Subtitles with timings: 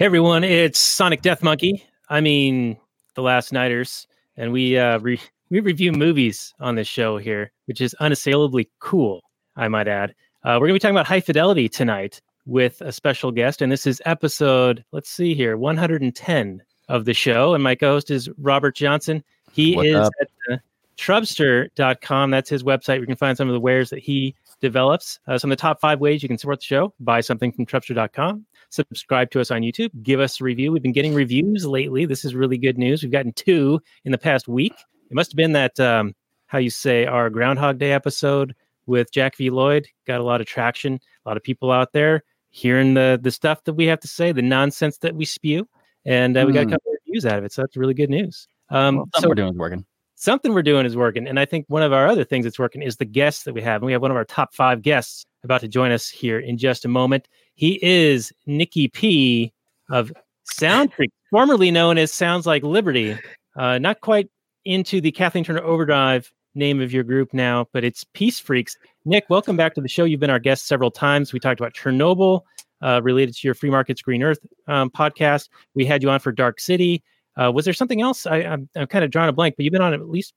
[0.00, 1.84] Hey everyone, it's Sonic Death Monkey.
[2.08, 2.78] I mean,
[3.16, 7.82] the Last Nighters, and we uh, re- we review movies on this show here, which
[7.82, 9.20] is unassailably cool.
[9.56, 10.14] I might add.
[10.42, 13.86] Uh, we're gonna be talking about High Fidelity tonight with a special guest, and this
[13.86, 14.82] is episode.
[14.90, 19.22] Let's see here, 110 of the show, and my co-host is Robert Johnson.
[19.52, 20.12] He What's is up?
[20.22, 20.60] at the
[20.96, 22.30] Trubster.com.
[22.30, 23.00] That's his website.
[23.00, 25.18] You can find some of the wares that he develops.
[25.26, 27.66] Uh, some of the top five ways you can support the show: buy something from
[27.66, 30.72] Trubster.com subscribe to us on YouTube, give us a review.
[30.72, 32.06] We've been getting reviews lately.
[32.06, 33.02] This is really good news.
[33.02, 34.72] We've gotten two in the past week.
[35.10, 36.14] It must have been that um,
[36.46, 38.54] how you say our Groundhog Day episode
[38.86, 39.50] with Jack V.
[39.50, 41.00] Lloyd got a lot of traction.
[41.24, 44.32] A lot of people out there hearing the the stuff that we have to say,
[44.32, 45.68] the nonsense that we spew,
[46.04, 46.70] and uh, we got a Hmm.
[46.70, 47.52] couple of reviews out of it.
[47.52, 48.48] So that's really good news.
[48.70, 49.84] Um, Well, something so we're doing is working.
[50.16, 51.26] something we're doing is working.
[51.28, 53.62] And I think one of our other things that's working is the guests that we
[53.62, 53.82] have.
[53.82, 56.58] And we have one of our top five guests about to join us here in
[56.58, 57.28] just a moment.
[57.60, 59.52] He is Nicky P
[59.90, 60.10] of
[60.44, 63.18] Sound Freak, formerly known as Sounds Like Liberty.
[63.54, 64.30] Uh, not quite
[64.64, 68.76] into the Kathleen Turner Overdrive name of your group now, but it's Peace Freqs.
[69.04, 70.04] Nick, welcome back to the show.
[70.04, 71.34] You've been our guest several times.
[71.34, 72.40] We talked about Chernobyl
[72.80, 75.50] uh, related to your Free Markets Green Earth um, podcast.
[75.74, 77.02] We had you on for Dark City.
[77.38, 78.24] Uh, was there something else?
[78.24, 80.32] I, I'm, I'm kind of drawing a blank, but you've been on at least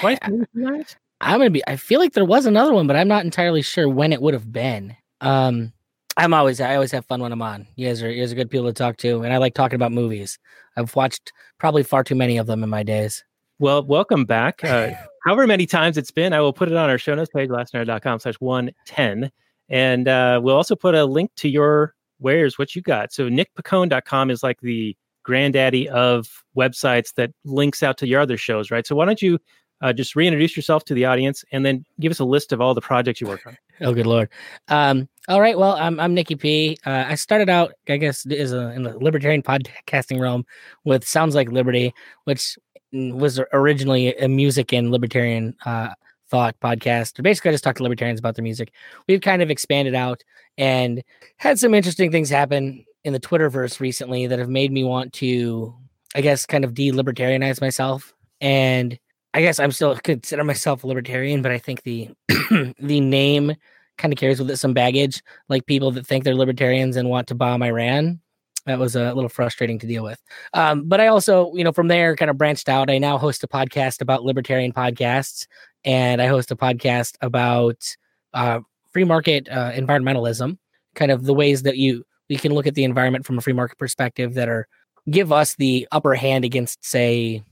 [0.00, 0.18] twice.
[0.22, 0.96] I, maybe three times?
[1.20, 1.62] I'm gonna be.
[1.68, 4.34] I feel like there was another one, but I'm not entirely sure when it would
[4.34, 4.96] have been.
[5.20, 5.72] Um,
[6.16, 6.60] I'm always.
[6.60, 7.66] I always have fun when I'm on.
[7.76, 8.10] You guys are.
[8.10, 10.38] You guys are good people to talk to, and I like talking about movies.
[10.76, 13.24] I've watched probably far too many of them in my days.
[13.58, 14.62] Well, welcome back.
[14.64, 14.90] Uh,
[15.24, 18.20] however many times it's been, I will put it on our show notes page, lastnight.com
[18.20, 19.30] slash 110.
[19.68, 23.12] And uh, we'll also put a link to your wares, what you got.
[23.12, 26.26] So nickpacone.com is like the granddaddy of
[26.56, 28.86] websites that links out to your other shows, right?
[28.86, 29.38] So why don't you
[29.80, 32.74] uh, just reintroduce yourself to the audience and then give us a list of all
[32.74, 33.56] the projects you work on.
[33.80, 34.28] Oh, good lord.
[34.68, 35.58] Um, all right.
[35.58, 36.78] Well, I'm I'm Nicky P.
[36.86, 40.46] Uh, I started out, I guess, is in the libertarian podcasting realm
[40.84, 41.92] with Sounds Like Liberty,
[42.22, 42.56] which
[42.92, 45.88] was originally a music and libertarian uh,
[46.28, 47.20] thought podcast.
[47.22, 48.72] Basically, I just talked to libertarians about their music.
[49.08, 50.22] We've kind of expanded out
[50.56, 51.02] and
[51.38, 55.74] had some interesting things happen in the Twitterverse recently that have made me want to,
[56.14, 58.14] I guess, kind of de-libertarianize myself.
[58.40, 58.98] And
[59.34, 62.08] I guess I'm still consider myself a libertarian, but I think the
[62.78, 63.54] the name
[63.98, 67.26] kind of carries with it some baggage, like people that think they're libertarians and want
[67.28, 68.20] to bomb Iran.
[68.66, 70.22] That was a little frustrating to deal with.
[70.54, 72.88] Um, but I also, you know, from there kind of branched out.
[72.88, 75.46] I now host a podcast about libertarian podcasts,
[75.84, 77.84] and I host a podcast about
[78.32, 78.60] uh,
[78.92, 80.58] free market uh, environmentalism,
[80.94, 83.52] kind of the ways that you we can look at the environment from a free
[83.52, 84.66] market perspective that are
[85.10, 87.42] give us the upper hand against, say,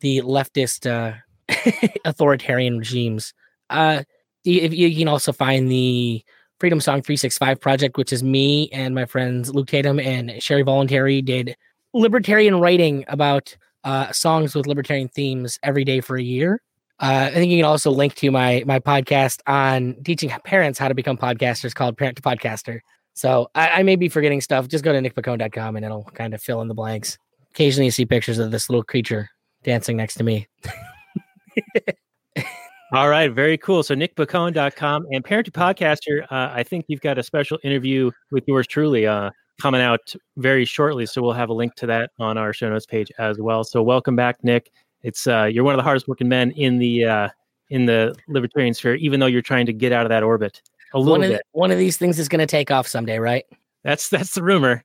[0.00, 1.16] the leftist uh,
[2.04, 3.32] authoritarian regimes.
[3.70, 4.02] Uh,
[4.44, 6.22] you, you can also find the
[6.58, 11.22] Freedom Song 365 project, which is me and my friends Luke Tatum and Sherry Voluntary
[11.22, 11.56] did
[11.94, 16.60] libertarian writing about uh, songs with libertarian themes every day for a year.
[17.00, 20.88] Uh, I think you can also link to my my podcast on teaching parents how
[20.88, 22.80] to become podcasters called Parent to Podcaster.
[23.14, 24.66] So I, I may be forgetting stuff.
[24.66, 27.18] Just go to nickpacone.com and it'll kind of fill in the blanks.
[27.52, 29.30] Occasionally you see pictures of this little creature
[29.62, 30.48] dancing next to me.
[32.92, 33.82] All right, very cool.
[33.82, 38.44] So nickpacone.com and Parent to Podcaster, uh, I think you've got a special interview with
[38.48, 39.30] yours truly uh,
[39.60, 41.04] coming out very shortly.
[41.04, 43.62] So we'll have a link to that on our show notes page as well.
[43.62, 44.70] So welcome back, Nick.
[45.02, 47.28] It's uh, you're one of the hardest working men in the uh,
[47.68, 50.62] in the libertarian sphere, even though you're trying to get out of that orbit
[50.94, 51.42] a little One of, bit.
[51.52, 53.44] one of these things is going to take off someday, right?
[53.84, 54.84] That's that's the rumor.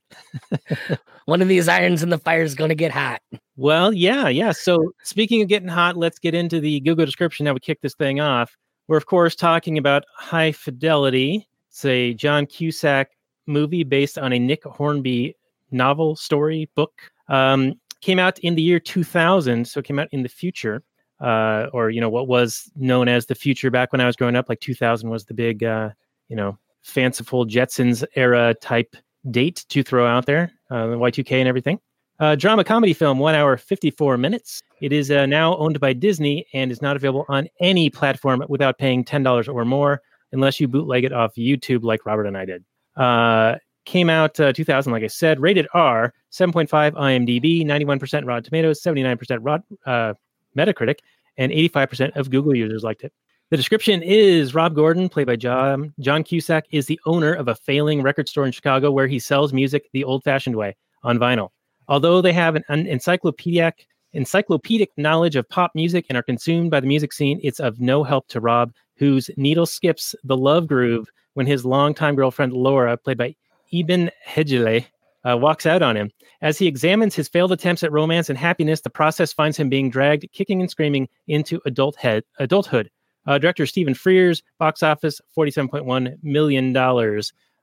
[1.26, 3.20] One of these irons in the fire is going to get hot.
[3.56, 4.52] Well, yeah, yeah.
[4.52, 7.44] So speaking of getting hot, let's get into the Google description.
[7.44, 8.56] Now we kick this thing off.
[8.88, 11.48] We're of course talking about High Fidelity.
[11.68, 13.10] It's a John Cusack
[13.46, 15.36] movie based on a Nick Hornby
[15.70, 16.92] novel story book.
[17.28, 20.82] Um, came out in the year 2000, so it came out in the future,
[21.20, 24.36] uh, or you know what was known as the future back when I was growing
[24.36, 24.48] up.
[24.48, 25.90] Like 2000 was the big, uh,
[26.28, 28.96] you know, fanciful Jetsons era type
[29.30, 31.78] date to throw out there, uh, Y2K and everything.
[32.20, 34.62] Uh, drama comedy film, one hour, 54 minutes.
[34.80, 38.78] It is uh, now owned by Disney and is not available on any platform without
[38.78, 40.00] paying $10 or more,
[40.30, 42.64] unless you bootleg it off YouTube like Robert and I did.
[42.96, 48.80] Uh, came out uh, 2000, like I said, rated R, 7.5 IMDb, 91% Rotten Tomatoes,
[48.82, 50.14] 79% Rot, uh,
[50.56, 50.98] Metacritic,
[51.36, 53.12] and 85% of Google users liked it.
[53.50, 57.54] The description is Rob Gordon, played by John, John Cusack, is the owner of a
[57.54, 61.50] failing record store in Chicago where he sells music the old fashioned way on vinyl.
[61.86, 66.80] Although they have an un- encyclopedic encyclopedic knowledge of pop music and are consumed by
[66.80, 71.08] the music scene, it's of no help to Rob, whose needle skips the love groove
[71.34, 73.34] when his longtime girlfriend Laura, played by
[73.72, 74.86] Iben Hjejle,
[75.28, 76.10] uh, walks out on him.
[76.40, 79.90] As he examines his failed attempts at romance and happiness, the process finds him being
[79.90, 82.90] dragged, kicking and screaming, into adult head, adulthood.
[83.26, 86.76] Uh, director Stephen Frears, box office $47.1 million.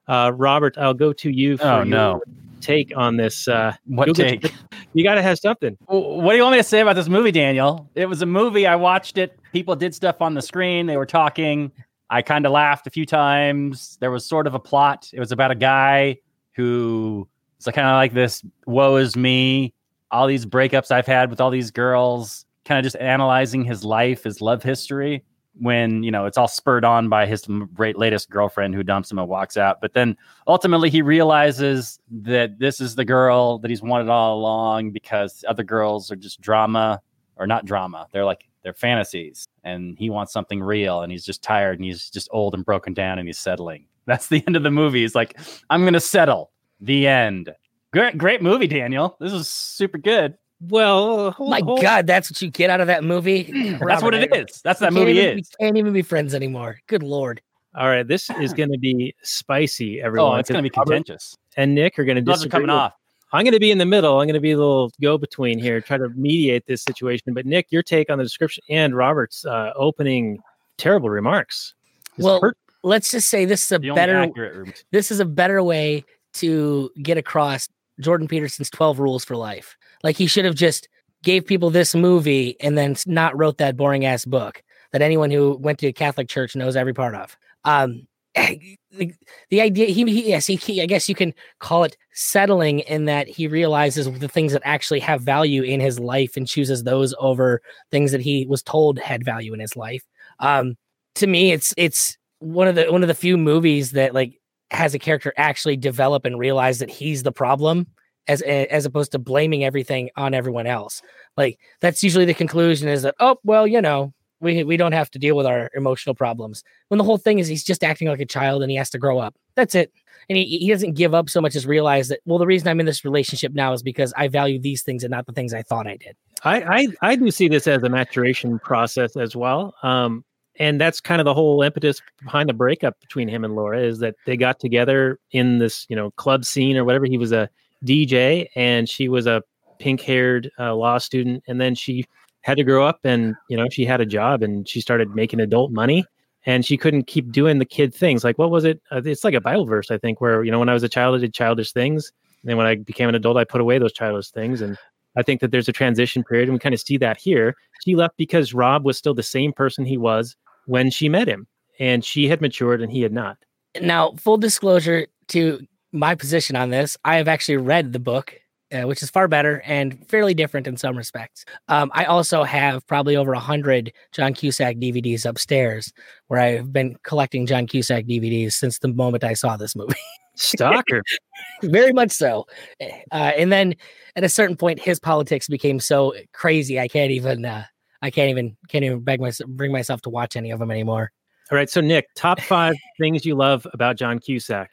[0.08, 2.22] Uh, Robert, I'll go to you for Oh, your no.
[2.60, 3.46] take on this.
[3.46, 4.52] Uh, What Google- take?
[4.94, 5.76] You got to have something.
[5.86, 7.88] What do you want me to say about this movie, Daniel?
[7.94, 8.66] It was a movie.
[8.66, 9.38] I watched it.
[9.52, 10.86] People did stuff on the screen.
[10.86, 11.70] They were talking.
[12.10, 13.96] I kind of laughed a few times.
[14.00, 15.08] There was sort of a plot.
[15.14, 16.18] It was about a guy
[16.52, 17.26] who
[17.64, 19.72] was kind of like this woe is me.
[20.10, 24.24] All these breakups I've had with all these girls, kind of just analyzing his life,
[24.24, 25.24] his love history.
[25.60, 29.18] When you know it's all spurred on by his great latest girlfriend who dumps him
[29.18, 30.16] and walks out, but then
[30.46, 35.62] ultimately he realizes that this is the girl that he's wanted all along because other
[35.62, 37.02] girls are just drama
[37.36, 38.06] or not drama.
[38.12, 42.08] They're like they're fantasies and he wants something real and he's just tired and he's
[42.10, 43.86] just old and broken down and he's settling.
[44.06, 45.02] That's the end of the movie.
[45.02, 45.38] He's like,
[45.70, 46.50] I'm gonna settle.
[46.80, 47.54] The end.
[47.92, 49.16] Great, great movie, Daniel.
[49.20, 50.36] This is super good.
[50.68, 53.42] Well, hold, My hold- God, that's what you get out of that movie.
[53.80, 54.50] That's what it Robert.
[54.62, 55.50] That's we that can't movie even- is.
[55.58, 56.78] We can't even be friends anymore.
[56.86, 57.40] Good lord.
[57.74, 60.36] All right, this is going to be spicy, everyone.
[60.36, 61.36] Oh, it's gonna be 'cause Robert contentious.
[61.56, 62.64] And Nick are going to Gloves are disagree.
[62.66, 62.92] coming with- off.
[63.34, 64.20] I'm going to be in the middle.
[64.20, 67.32] I'm going to be a little go between here, try to mediate this situation.
[67.32, 70.38] But Nick, your take on the description and Robert's uh, opening
[70.76, 71.72] terrible remarks.
[72.18, 75.62] Well, hurt- Let's just say this is a The better accurate this is a better
[75.62, 76.04] way
[76.34, 77.68] to get across
[78.00, 79.76] Jordan Peterson's 12 rules for life.
[80.02, 80.88] Like he should have just
[81.22, 84.62] gave people this movie and then not wrote that boring ass book
[84.92, 87.36] that anyone who went to a Catholic church knows every part of.
[87.64, 89.12] Um the,
[89.50, 93.04] the idea he, he yes he, he I guess you can call it settling in
[93.04, 97.14] that he realizes the things that actually have value in his life and chooses those
[97.18, 97.60] over
[97.90, 100.02] things that he was told had value in his life.
[100.38, 100.76] Um
[101.16, 104.40] to me it's it's one of the one of the few movies that like
[104.70, 107.86] has a character actually develop and realize that he's the problem
[108.28, 111.02] as as opposed to blaming everything on everyone else.
[111.36, 115.10] Like that's usually the conclusion is that oh well you know we we don't have
[115.12, 116.62] to deal with our emotional problems.
[116.88, 118.98] When the whole thing is he's just acting like a child and he has to
[118.98, 119.34] grow up.
[119.54, 119.92] That's it.
[120.28, 122.80] And he, he doesn't give up so much as realize that well the reason I'm
[122.80, 125.62] in this relationship now is because I value these things and not the things I
[125.62, 126.16] thought I did.
[126.44, 129.74] I, I I do see this as a maturation process as well.
[129.82, 130.24] Um,
[130.58, 134.00] and that's kind of the whole impetus behind the breakup between him and Laura is
[134.00, 137.06] that they got together in this you know club scene or whatever.
[137.06, 137.48] He was a
[137.84, 139.42] DJ and she was a
[139.78, 142.04] pink haired uh, law student, and then she
[142.42, 145.40] had to grow up and you know she had a job and she started making
[145.40, 146.04] adult money
[146.44, 148.24] and she couldn't keep doing the kid things.
[148.24, 148.80] Like what was it?
[148.90, 150.88] Uh, it's like a bible verse i think where you know when i was a
[150.88, 152.12] child i did childish things
[152.42, 154.76] and then when i became an adult i put away those childish things and
[155.16, 157.54] i think that there's a transition period and we kind of see that here.
[157.84, 160.36] She left because rob was still the same person he was
[160.66, 161.46] when she met him
[161.78, 163.38] and she had matured and he had not.
[163.80, 168.34] Now, full disclosure to my position on this, I have actually read the book,
[168.72, 171.44] uh, which is far better and fairly different in some respects.
[171.68, 175.92] Um, I also have probably over a hundred John Cusack DVDs upstairs,
[176.28, 179.94] where I've been collecting John Cusack DVDs since the moment I saw this movie.
[180.34, 181.02] stalker
[181.62, 182.46] Very much so.
[182.80, 183.74] Uh, and then
[184.16, 187.64] at a certain point, his politics became so crazy, I can't even, uh,
[188.00, 191.12] I can't even, can't even beg my, bring myself to watch any of them anymore.
[191.50, 194.70] all right so nick top five things you love about john cusack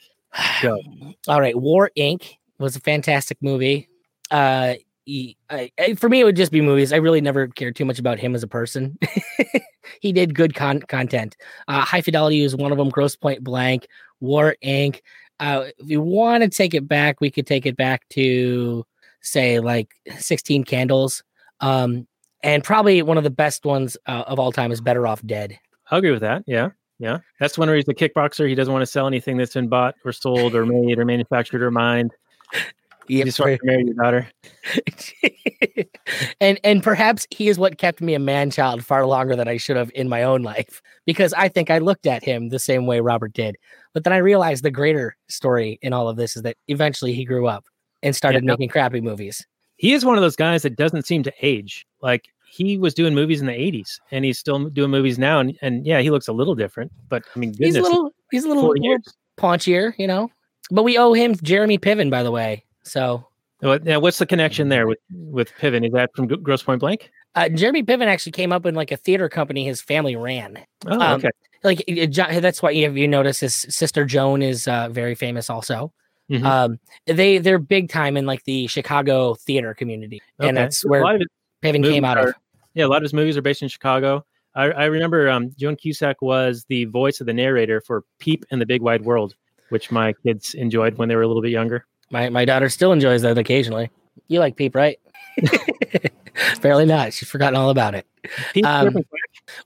[0.61, 0.79] Go.
[1.27, 2.33] All right, War Inc.
[2.59, 3.89] was a fantastic movie.
[4.31, 6.93] Uh, he, I, I- for me, it would just be movies.
[6.93, 8.97] I really never cared too much about him as a person.
[10.01, 11.35] he did good con- content.
[11.67, 12.89] Uh, High Fidelity was one of them.
[12.89, 13.87] Grosse Pointe Blank,
[14.19, 15.01] War Inc.
[15.39, 18.85] Uh, if you want to take it back, we could take it back to
[19.21, 21.23] say like 16 Candles.
[21.61, 22.07] Um,
[22.43, 25.57] and probably one of the best ones uh, of all time is Better Off Dead.
[25.91, 26.43] I'll agree with that.
[26.45, 26.69] Yeah.
[26.99, 27.19] Yeah.
[27.39, 28.47] That's one where he's a kickboxer.
[28.47, 31.61] He doesn't want to sell anything that's been bought or sold or made or manufactured
[31.63, 32.11] or mined.
[33.07, 34.29] He Yep, just wants to marry your daughter.
[36.41, 39.57] and and perhaps he is what kept me a man child far longer than I
[39.57, 42.85] should have in my own life because I think I looked at him the same
[42.85, 43.55] way Robert did.
[43.93, 47.25] But then I realized the greater story in all of this is that eventually he
[47.25, 47.65] grew up
[48.03, 48.51] and started Yeah.
[48.51, 49.45] making crappy movies.
[49.77, 51.85] He is one of those guys that doesn't seem to age.
[52.01, 55.39] Like he was doing movies in the 80s and he's still doing movies now.
[55.39, 58.11] And, and yeah, he looks a little different, but I mean, goodness, He's a little
[58.31, 58.97] he's a little, little
[59.37, 60.29] paunchier, you know.
[60.71, 62.63] But we owe him Jeremy Piven, by the way.
[62.83, 63.25] So
[63.61, 65.85] now, what's the connection there with, with Piven?
[65.85, 67.09] Is that from Grosse Pointe Blank?
[67.35, 70.59] uh, Jeremy Piven actually came up in like a theater company his family ran.
[70.87, 71.29] Oh, Um, okay.
[71.63, 71.83] like
[72.41, 75.91] that's why you you notice his sister Joan is uh, very famous also.
[76.29, 76.45] Mhm.
[76.45, 80.63] Um, they they're big time in like the Chicago theater community, and Okay.
[80.63, 81.27] that's A where lot of
[81.63, 82.33] movies came out of.
[82.73, 84.25] yeah, a lot of his movies are based in Chicago.
[84.55, 88.59] I, I remember um, Joan Cusack was the voice of the narrator for Peep and
[88.59, 89.35] the Big Wide World,
[89.69, 91.85] which my kids enjoyed when they were a little bit younger.
[92.11, 93.91] My my daughter still enjoys that occasionally.
[94.27, 94.99] You like Peep, right?
[96.55, 97.13] Apparently not.
[97.13, 98.05] She's forgotten all about it.
[98.63, 99.03] Um,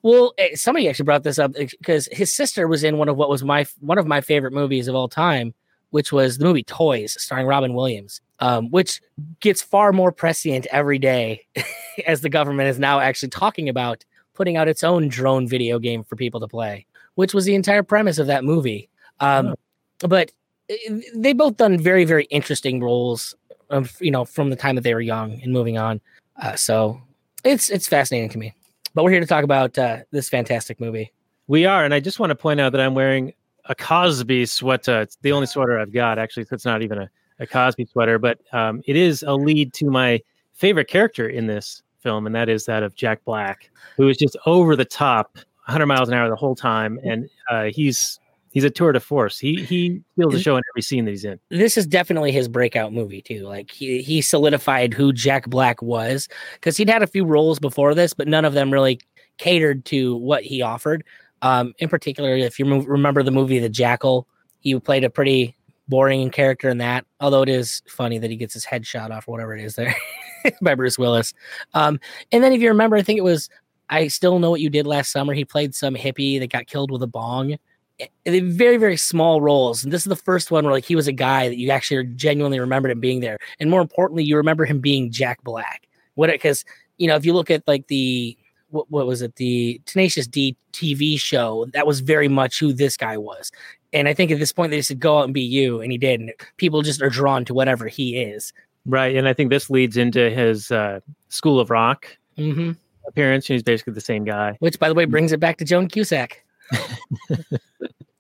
[0.02, 3.30] Well, eh, somebody actually brought this up because his sister was in one of what
[3.30, 5.54] was my one of my favorite movies of all time,
[5.94, 9.00] which was the movie Toys, starring Robin Williams, um, which
[9.42, 11.46] gets far more prescient every day
[12.08, 16.04] as the government is now actually talking about putting out its own drone video game
[16.04, 18.90] for people to play, which was the entire premise of that movie.
[19.20, 19.54] Um,
[20.00, 20.32] But
[20.68, 23.36] eh, they both done very very interesting roles,
[23.70, 26.02] of, you know, from the time that they were young and moving on.
[26.42, 27.00] Uh, so
[27.44, 28.56] it's it's fascinating to me.
[28.96, 31.14] But we're here to talk about uh, this fantastic movie.
[31.46, 33.34] We are, and I just want to point out that I'm wearing
[33.65, 35.01] a Cosby sweater.
[35.01, 36.46] It's the only sweater I've got, actually.
[36.46, 39.89] So it's not even a, a Cosby sweater, but um, it is a lead to
[39.89, 40.22] my
[40.53, 44.38] favorite character in this film, and that is that of Jack Black, who is just
[44.46, 48.20] over the top, 100 miles an hour the whole time, and uh, he's
[48.53, 49.39] he's a tour de force.
[49.39, 51.39] He he steals the show in every scene that he's in.
[51.50, 53.43] This is definitely his breakout movie too.
[53.48, 57.96] Like he he solidified who Jack Black was because he'd had a few roles before
[57.96, 59.00] this, but none of them really
[59.38, 61.03] catered to what he offered.
[61.44, 64.28] Um, in particular, if you remember the movie The Jackal,
[64.62, 65.56] he played a pretty
[65.90, 67.06] boring character in that.
[67.20, 69.76] Although it is funny that he gets his head shot off or whatever it is
[69.76, 69.94] there
[70.62, 71.34] by Bruce Willis.
[71.74, 72.00] Um,
[72.32, 73.50] and then if you remember, I think it was
[73.90, 75.34] I still know what you did last summer.
[75.34, 77.58] He played some hippie that got killed with a bong.
[78.00, 80.96] Eh, eh, Very very small roles, and this is the first one where like he
[80.96, 84.38] was a guy that you actually genuinely remembered him being there, and more importantly, you
[84.38, 85.88] remember him being Jack Black.
[86.16, 86.64] What because
[86.98, 88.38] you know if you look at like the
[88.74, 92.98] what, what was it the Tenacious D TV show that was very much who this
[92.98, 93.51] guy was,
[93.94, 95.98] and I think at this point they said go out and be you, and he
[95.98, 98.51] did, and people just are drawn to whatever he is.
[98.86, 101.00] Right, and I think this leads into his uh,
[101.30, 102.74] School of Rock hmm
[103.06, 103.46] appearance.
[103.46, 104.56] He's basically the same guy.
[104.60, 106.44] Which, by the way, brings it back to Joan Cusack.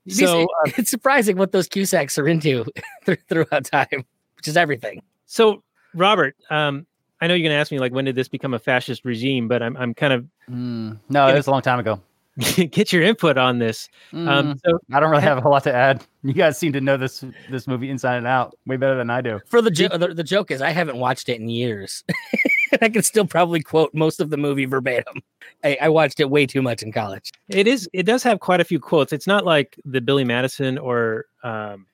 [0.09, 2.65] So, uh, it's surprising what those Cusacks are into
[3.29, 4.05] throughout time,
[4.35, 5.01] which is everything.
[5.27, 6.85] So, Robert, um,
[7.23, 9.47] I know you're going to ask me like when did this become a fascist regime,
[9.47, 12.01] but I'm I'm kind of Mm, no, it was a long time ago.
[12.71, 13.87] get your input on this.
[14.11, 16.03] Mm, Um, so I don't really have a whole lot to add.
[16.23, 19.21] You guys seem to know this this movie inside and out way better than I
[19.21, 19.39] do.
[19.45, 22.03] For the, jo- the the joke is, I haven't watched it in years.
[22.81, 25.21] I can still probably quote most of the movie verbatim.
[25.63, 27.31] I, I watched it way too much in college.
[27.49, 29.13] it is it does have quite a few quotes.
[29.13, 31.85] It's not like the Billy Madison or um,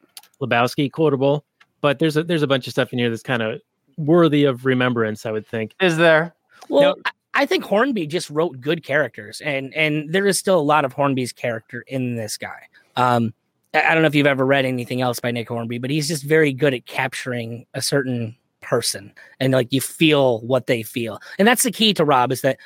[0.42, 1.44] Lebowski quotable,
[1.82, 3.60] but there's a there's a bunch of stuff in here that's kind of
[4.00, 5.26] worthy of remembrance.
[5.26, 5.76] I would think.
[5.80, 6.34] Is there?
[6.70, 10.62] Well, I I think Hornby just wrote good characters, and and there is still a
[10.62, 12.68] lot of Hornby's character in this guy.
[12.96, 13.34] Um,
[13.74, 16.08] I I don't know if you've ever read anything else by Nick Hornby, but he's
[16.08, 21.22] just very good at capturing a certain person, and like you feel what they feel,
[21.38, 22.58] and that's the key to Rob is that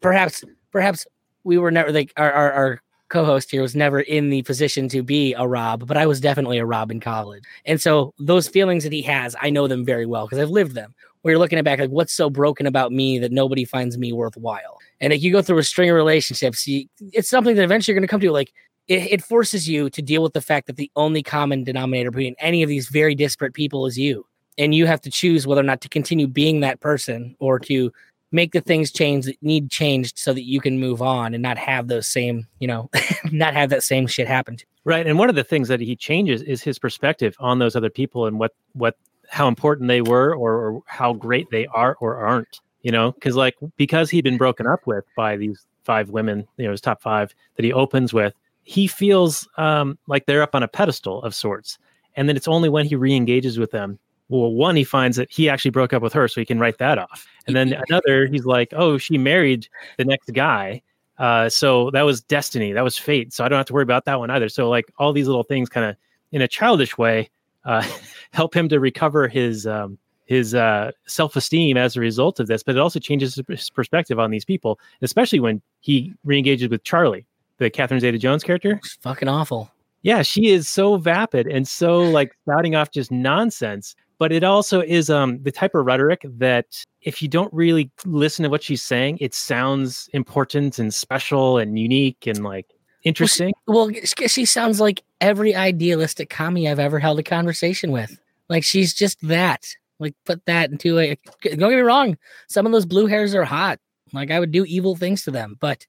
[0.00, 1.06] perhaps perhaps
[1.44, 5.02] we were never like our our, our co-host here was never in the position to
[5.02, 8.84] be a Rob, but I was definitely a Rob in college, and so those feelings
[8.84, 10.94] that he has, I know them very well because I've lived them.
[11.22, 14.12] Where you're looking at back like what's so broken about me that nobody finds me
[14.12, 14.78] worthwhile?
[15.00, 18.00] And like you go through a string of relationships you, it's something that eventually you're
[18.00, 18.52] going to come to like
[18.88, 22.34] it, it forces you to deal with the fact that the only common denominator between
[22.38, 24.26] any of these very disparate people is you.
[24.56, 27.92] And you have to choose whether or not to continue being that person or to
[28.30, 31.58] make the things change that need changed so that you can move on and not
[31.58, 32.90] have those same you know
[33.32, 34.56] not have that same shit happen
[34.88, 37.90] Right, and one of the things that he changes is his perspective on those other
[37.90, 38.96] people and what what
[39.28, 42.60] how important they were or, or how great they are or aren't.
[42.80, 46.64] You know, because like because he'd been broken up with by these five women, you
[46.64, 48.32] know, his top five that he opens with,
[48.62, 51.76] he feels um, like they're up on a pedestal of sorts,
[52.16, 53.98] and then it's only when he re-engages with them.
[54.28, 56.78] Well, one, he finds that he actually broke up with her, so he can write
[56.78, 57.26] that off.
[57.46, 60.82] And then another, he's like, oh, she married the next guy.
[61.18, 62.72] Uh, so that was destiny.
[62.72, 63.32] That was fate.
[63.32, 64.48] So I don't have to worry about that one either.
[64.48, 65.96] So like all these little things kind of
[66.30, 67.30] in a childish way
[67.64, 67.86] uh,
[68.32, 72.62] help him to recover his um, his uh, self esteem as a result of this.
[72.62, 77.26] But it also changes his perspective on these people, especially when he reengages with Charlie,
[77.56, 78.78] the Catherine Zeta Jones character.
[78.82, 79.70] it's fucking awful
[80.02, 83.96] Yeah, she is so vapid and so like spouting off just nonsense.
[84.18, 88.42] But it also is um the type of rhetoric that if you don't really listen
[88.42, 92.66] to what she's saying, it sounds important and special and unique and like
[93.04, 93.54] interesting.
[93.66, 98.18] Well, she she sounds like every idealistic commie I've ever held a conversation with.
[98.48, 99.66] Like she's just that.
[100.00, 101.18] Like put that into a.
[101.42, 102.16] Don't get me wrong.
[102.48, 103.78] Some of those blue hairs are hot.
[104.12, 105.86] Like I would do evil things to them, but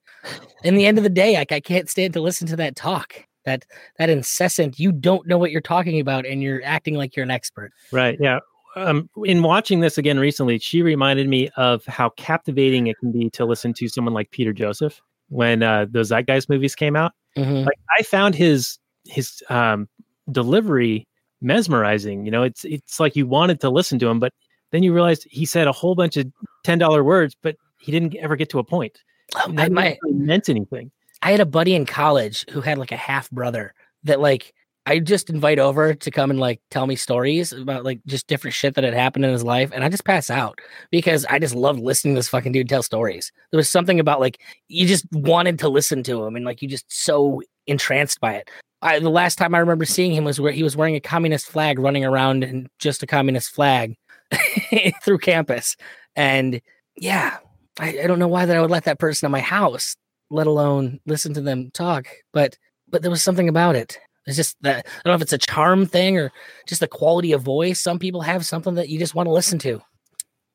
[0.64, 3.26] in the end of the day, like I can't stand to listen to that talk.
[3.50, 3.66] That
[3.98, 4.80] that incessant.
[4.80, 7.72] You don't know what you're talking about, and you're acting like you're an expert.
[7.92, 8.18] Right.
[8.22, 8.40] Yeah.
[8.76, 13.30] Um, in watching this again recently, she reminded me of how captivating it can be
[13.32, 17.14] to listen to someone like Peter Joseph when uh, those Zeitgeist movies came out.
[17.36, 17.66] Mhm.
[17.66, 18.78] like I found his
[19.08, 19.88] his um
[20.32, 21.08] delivery
[21.42, 22.26] mesmerizing.
[22.26, 24.34] You know, it's it's like you wanted to listen to him, but
[24.72, 26.32] then you realized he said a whole bunch of
[26.64, 29.02] ten dollar words, but he didn't ever get to a point.
[29.34, 30.92] that None I, really meant anything.
[31.22, 33.74] I had a buddy in college who had like a half brother
[34.04, 34.54] that like
[34.86, 38.56] I just invite over to come and like tell me stories about like just different
[38.56, 40.60] shit that had happened in his life, and I just pass out
[40.90, 43.32] because I just loved listening to this fucking dude tell stories.
[43.52, 46.68] There was something about like you just wanted to listen to him, and like you
[46.68, 48.50] just so entranced by it.
[48.82, 51.48] I, the last time I remember seeing him was where he was wearing a communist
[51.48, 53.96] flag, running around in just a communist flag
[55.04, 55.76] through campus,
[56.16, 56.62] and
[56.96, 57.38] yeah,
[57.80, 59.96] I, I don't know why that I would let that person in my house,
[60.30, 62.58] let alone listen to them talk, but
[62.90, 64.00] but there was something about it.
[64.26, 66.32] It's just that I don't know if it's a charm thing or
[66.68, 67.80] just the quality of voice.
[67.80, 69.82] Some people have something that you just want to listen to.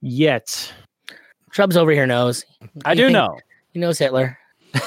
[0.00, 0.72] Yet,
[1.52, 2.44] Trubs over here knows.
[2.84, 3.38] I do know.
[3.72, 4.38] He knows Hitler.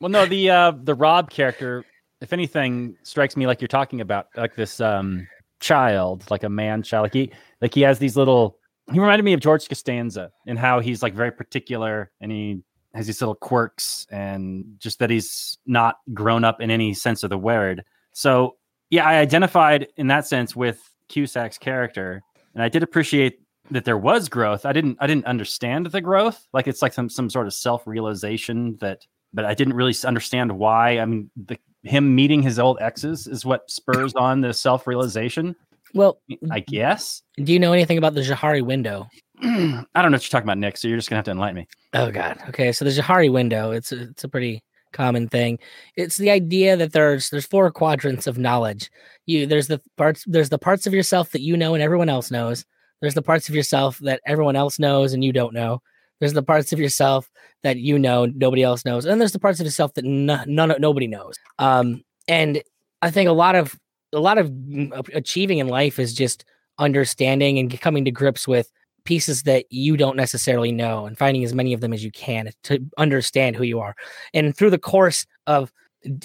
[0.00, 1.84] Well, no, the uh the Rob character,
[2.20, 5.26] if anything, strikes me like you're talking about like this um
[5.60, 7.04] child, like a man child.
[7.04, 8.58] Like he like he has these little
[8.92, 12.62] he reminded me of George Costanza and how he's like very particular and he
[12.96, 17.30] has these little quirks and just that he's not grown up in any sense of
[17.30, 17.84] the word.
[18.12, 18.56] So
[18.90, 22.22] yeah, I identified in that sense with Cusack's character,
[22.54, 24.64] and I did appreciate that there was growth.
[24.64, 26.46] I didn't I didn't understand the growth.
[26.52, 30.52] Like it's like some some sort of self realization that, but I didn't really understand
[30.52, 30.98] why.
[30.98, 35.56] I mean, the him meeting his old exes is what spurs on the self realization.
[35.94, 37.22] Well, I guess.
[37.42, 39.08] do you know anything about the Johari window?
[39.42, 40.76] I don't know what you're talking about, Nick.
[40.76, 41.68] So you're just gonna have to enlighten me.
[41.94, 42.38] Oh God.
[42.48, 43.70] Okay, so the Johari window.
[43.70, 44.62] It's a, it's a pretty
[44.92, 45.58] common thing.
[45.96, 48.90] It's the idea that there's there's four quadrants of knowledge.
[49.26, 52.30] You there's the parts there's the parts of yourself that you know and everyone else
[52.30, 52.64] knows.
[53.00, 55.82] There's the parts of yourself that everyone else knows and you don't know.
[56.18, 57.30] There's the parts of yourself
[57.62, 60.74] that you know nobody else knows, and there's the parts of yourself that no, none
[60.78, 61.36] nobody knows.
[61.58, 62.62] Um, and
[63.02, 63.78] I think a lot of
[64.14, 66.44] a lot of mm, achieving in life is just
[66.78, 68.70] understanding and coming to grips with
[69.06, 72.50] pieces that you don't necessarily know and finding as many of them as you can
[72.64, 73.94] to understand who you are.
[74.34, 75.72] And through the course of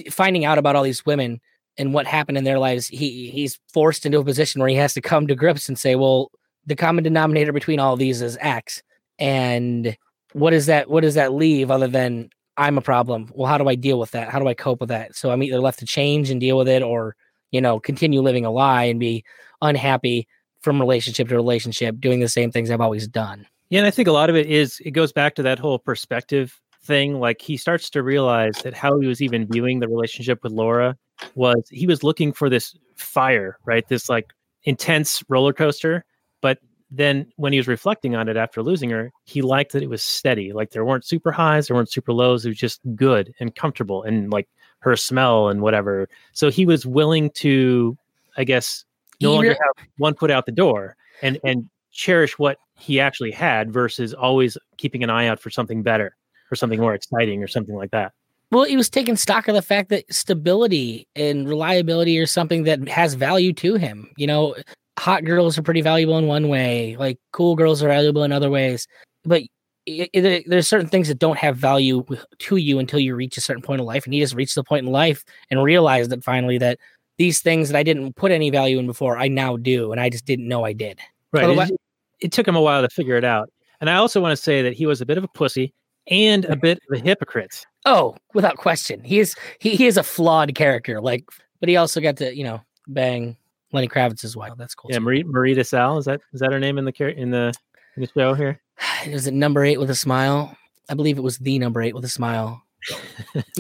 [0.10, 1.40] finding out about all these women
[1.78, 4.94] and what happened in their lives, he he's forced into a position where he has
[4.96, 6.32] to come to grips and say, well,
[6.66, 8.84] the common denominator between all these is X.
[9.18, 9.98] And
[10.34, 13.32] what does that what does that leave other than I'm a problem?
[13.34, 14.30] Well, how do I deal with that?
[14.30, 15.16] How do I cope with that?
[15.16, 17.16] So I'm either left to change and deal with it or,
[17.52, 19.24] you know, continue living a lie and be
[19.62, 20.28] unhappy
[20.62, 23.48] from relationship to relationship, doing the same things I've always done.
[23.70, 25.80] Yeah, and I think a lot of it is it goes back to that whole
[25.80, 27.20] perspective thing.
[27.20, 30.98] Like he starts to realize that how he was even viewing the relationship with Laura
[31.36, 33.88] was he was looking for this fire, right?
[33.88, 36.04] This like intense roller coaster.
[36.42, 39.90] But then when he was reflecting on it after losing her, he liked that it
[39.90, 40.52] was steady.
[40.52, 42.46] Like there weren't super highs, there weren't super lows.
[42.46, 46.10] It was just good and comfortable and like her smell and whatever.
[46.34, 47.98] So he was willing to,
[48.36, 48.84] I guess,
[49.22, 53.72] no longer have one foot out the door and and cherish what he actually had
[53.72, 56.16] versus always keeping an eye out for something better
[56.52, 58.12] or something more exciting or something like that.
[58.52, 62.88] Well, he was taking stock of the fact that stability and reliability are something that
[62.90, 64.10] has value to him.
[64.18, 64.56] You know,
[65.00, 68.50] hot girls are pretty valuable in one way, like cool girls are valuable in other
[68.50, 68.88] ways.
[69.24, 69.44] But
[69.88, 72.06] i i- there- there's certain things that don't have value
[72.40, 74.06] to you until you reach a certain point in life.
[74.06, 76.78] And he just reached the point in life and realized that finally that
[77.22, 79.92] these things that I didn't put any value in before, I now do.
[79.92, 81.00] And I just didn't know I did.
[81.32, 81.44] Right.
[81.44, 81.80] Otherwise- It,
[82.20, 83.52] it took him a while to figure it out.
[83.80, 85.74] And I also want to say that he was a bit of a pussy
[86.08, 87.66] and a bit of a hypocrite.
[87.86, 89.04] Oh, without question.
[89.04, 91.00] He is he, he is a flawed character.
[91.00, 91.26] Like,
[91.60, 93.38] but he also got to, you know, bang
[93.72, 94.54] Lenny Kravitz's wife.
[94.58, 94.90] That's cool.
[94.92, 95.04] Yeah, too.
[95.06, 97.54] Marie Marita Sal is that is that her name in the char- in the
[97.96, 98.60] in the show here?
[99.06, 100.56] Is it number eight with a smile?
[100.90, 102.62] I believe it was the number eight with a smile.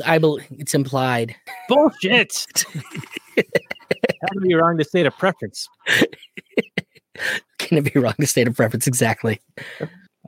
[0.05, 1.35] I believe it's implied.
[1.67, 2.45] Bullshit.
[3.35, 5.67] That'd be wrong to state a preference.
[7.57, 8.87] Can it be wrong to state a preference?
[8.87, 9.39] Exactly.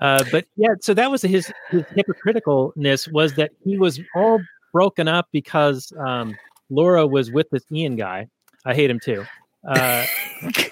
[0.02, 4.40] Uh, but yeah, so that was his his hypocriticalness was that he was all
[4.72, 6.36] broken up because um,
[6.70, 8.28] Laura was with this Ian guy.
[8.66, 9.26] I hate him too.
[9.68, 10.06] Uh,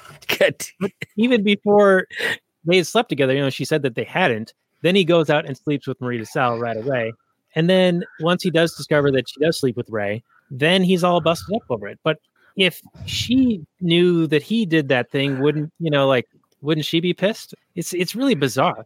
[1.18, 2.08] even before
[2.66, 4.54] they had slept together, you know, she said that they hadn't.
[4.82, 7.14] Then he goes out and sleeps with Marie De Salle right away.
[7.56, 11.22] And then once he does discover that she does sleep with Ray, then he's all
[11.22, 12.00] busted up over it.
[12.04, 12.20] But
[12.56, 16.28] if she knew that he did that thing, wouldn't you know, like,
[16.62, 17.54] wouldn't she be pissed?
[17.76, 18.86] It's it's really bizarre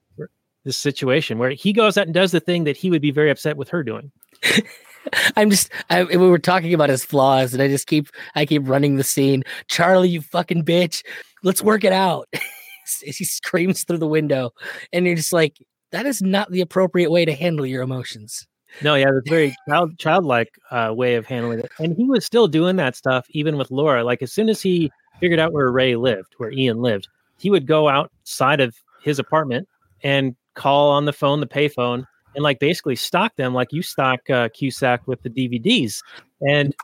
[0.64, 3.30] this situation where he goes out and does the thing that he would be very
[3.30, 4.12] upset with her doing.
[5.36, 5.72] I'm just.
[5.92, 8.10] I, we were talking about his flaws, and I just keep.
[8.34, 9.44] I keep running the scene.
[9.68, 11.04] Charlie, you fucking bitch.
[11.44, 12.28] Let's work it out.
[13.02, 14.52] he screams through the window,
[14.92, 15.58] and you're just like,
[15.92, 18.48] that is not the appropriate way to handle your emotions.
[18.82, 21.72] No, yeah, that's very child childlike uh, way of handling it.
[21.80, 24.04] And he was still doing that stuff even with Laura.
[24.04, 27.08] Like as soon as he figured out where Ray lived, where Ian lived.
[27.38, 29.68] He would go outside of his apartment
[30.04, 34.30] and call on the phone, the payphone, and like basically stock them like you stock
[34.30, 36.04] uh, Cusack with the DVDs.
[36.48, 36.76] And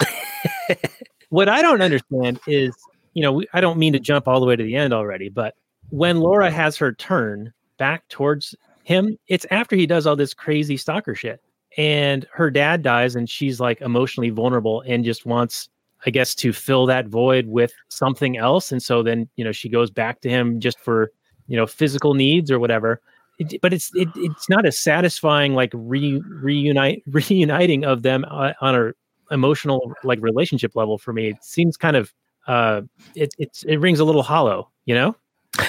[1.30, 2.75] what I don't understand is,
[3.13, 5.30] you know, we, I don't mean to jump all the way to the end already,
[5.30, 5.56] but
[5.89, 10.77] when Laura has her turn back towards him, it's after he does all this crazy
[10.77, 11.41] stalker shit.
[11.78, 15.70] And her dad dies, and she's like emotionally vulnerable and just wants,
[16.06, 18.72] I guess, to fill that void with something else.
[18.72, 21.12] And so then, you know, she goes back to him just for,
[21.48, 23.02] you know, physical needs or whatever.
[23.40, 28.54] It, but it's it, it's not a satisfying like re, reunite reuniting of them uh,
[28.62, 28.92] on a
[29.34, 31.30] emotional like relationship level for me.
[31.30, 32.14] It seems kind of
[32.48, 32.82] uh
[33.16, 35.16] it it's it rings a little hollow, you know?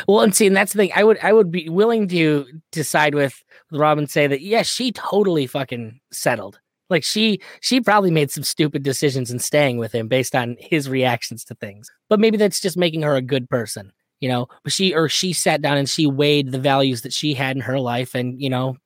[0.06, 0.92] Well, and see, and that's the thing.
[0.94, 3.42] I would I would be willing to decide with
[3.72, 6.60] Robin say that yes, she totally fucking settled.
[6.88, 10.88] Like she she probably made some stupid decisions in staying with him based on his
[10.88, 11.90] reactions to things.
[12.08, 14.46] But maybe that's just making her a good person, you know.
[14.62, 17.62] But she or she sat down and she weighed the values that she had in
[17.62, 18.76] her life and, you know,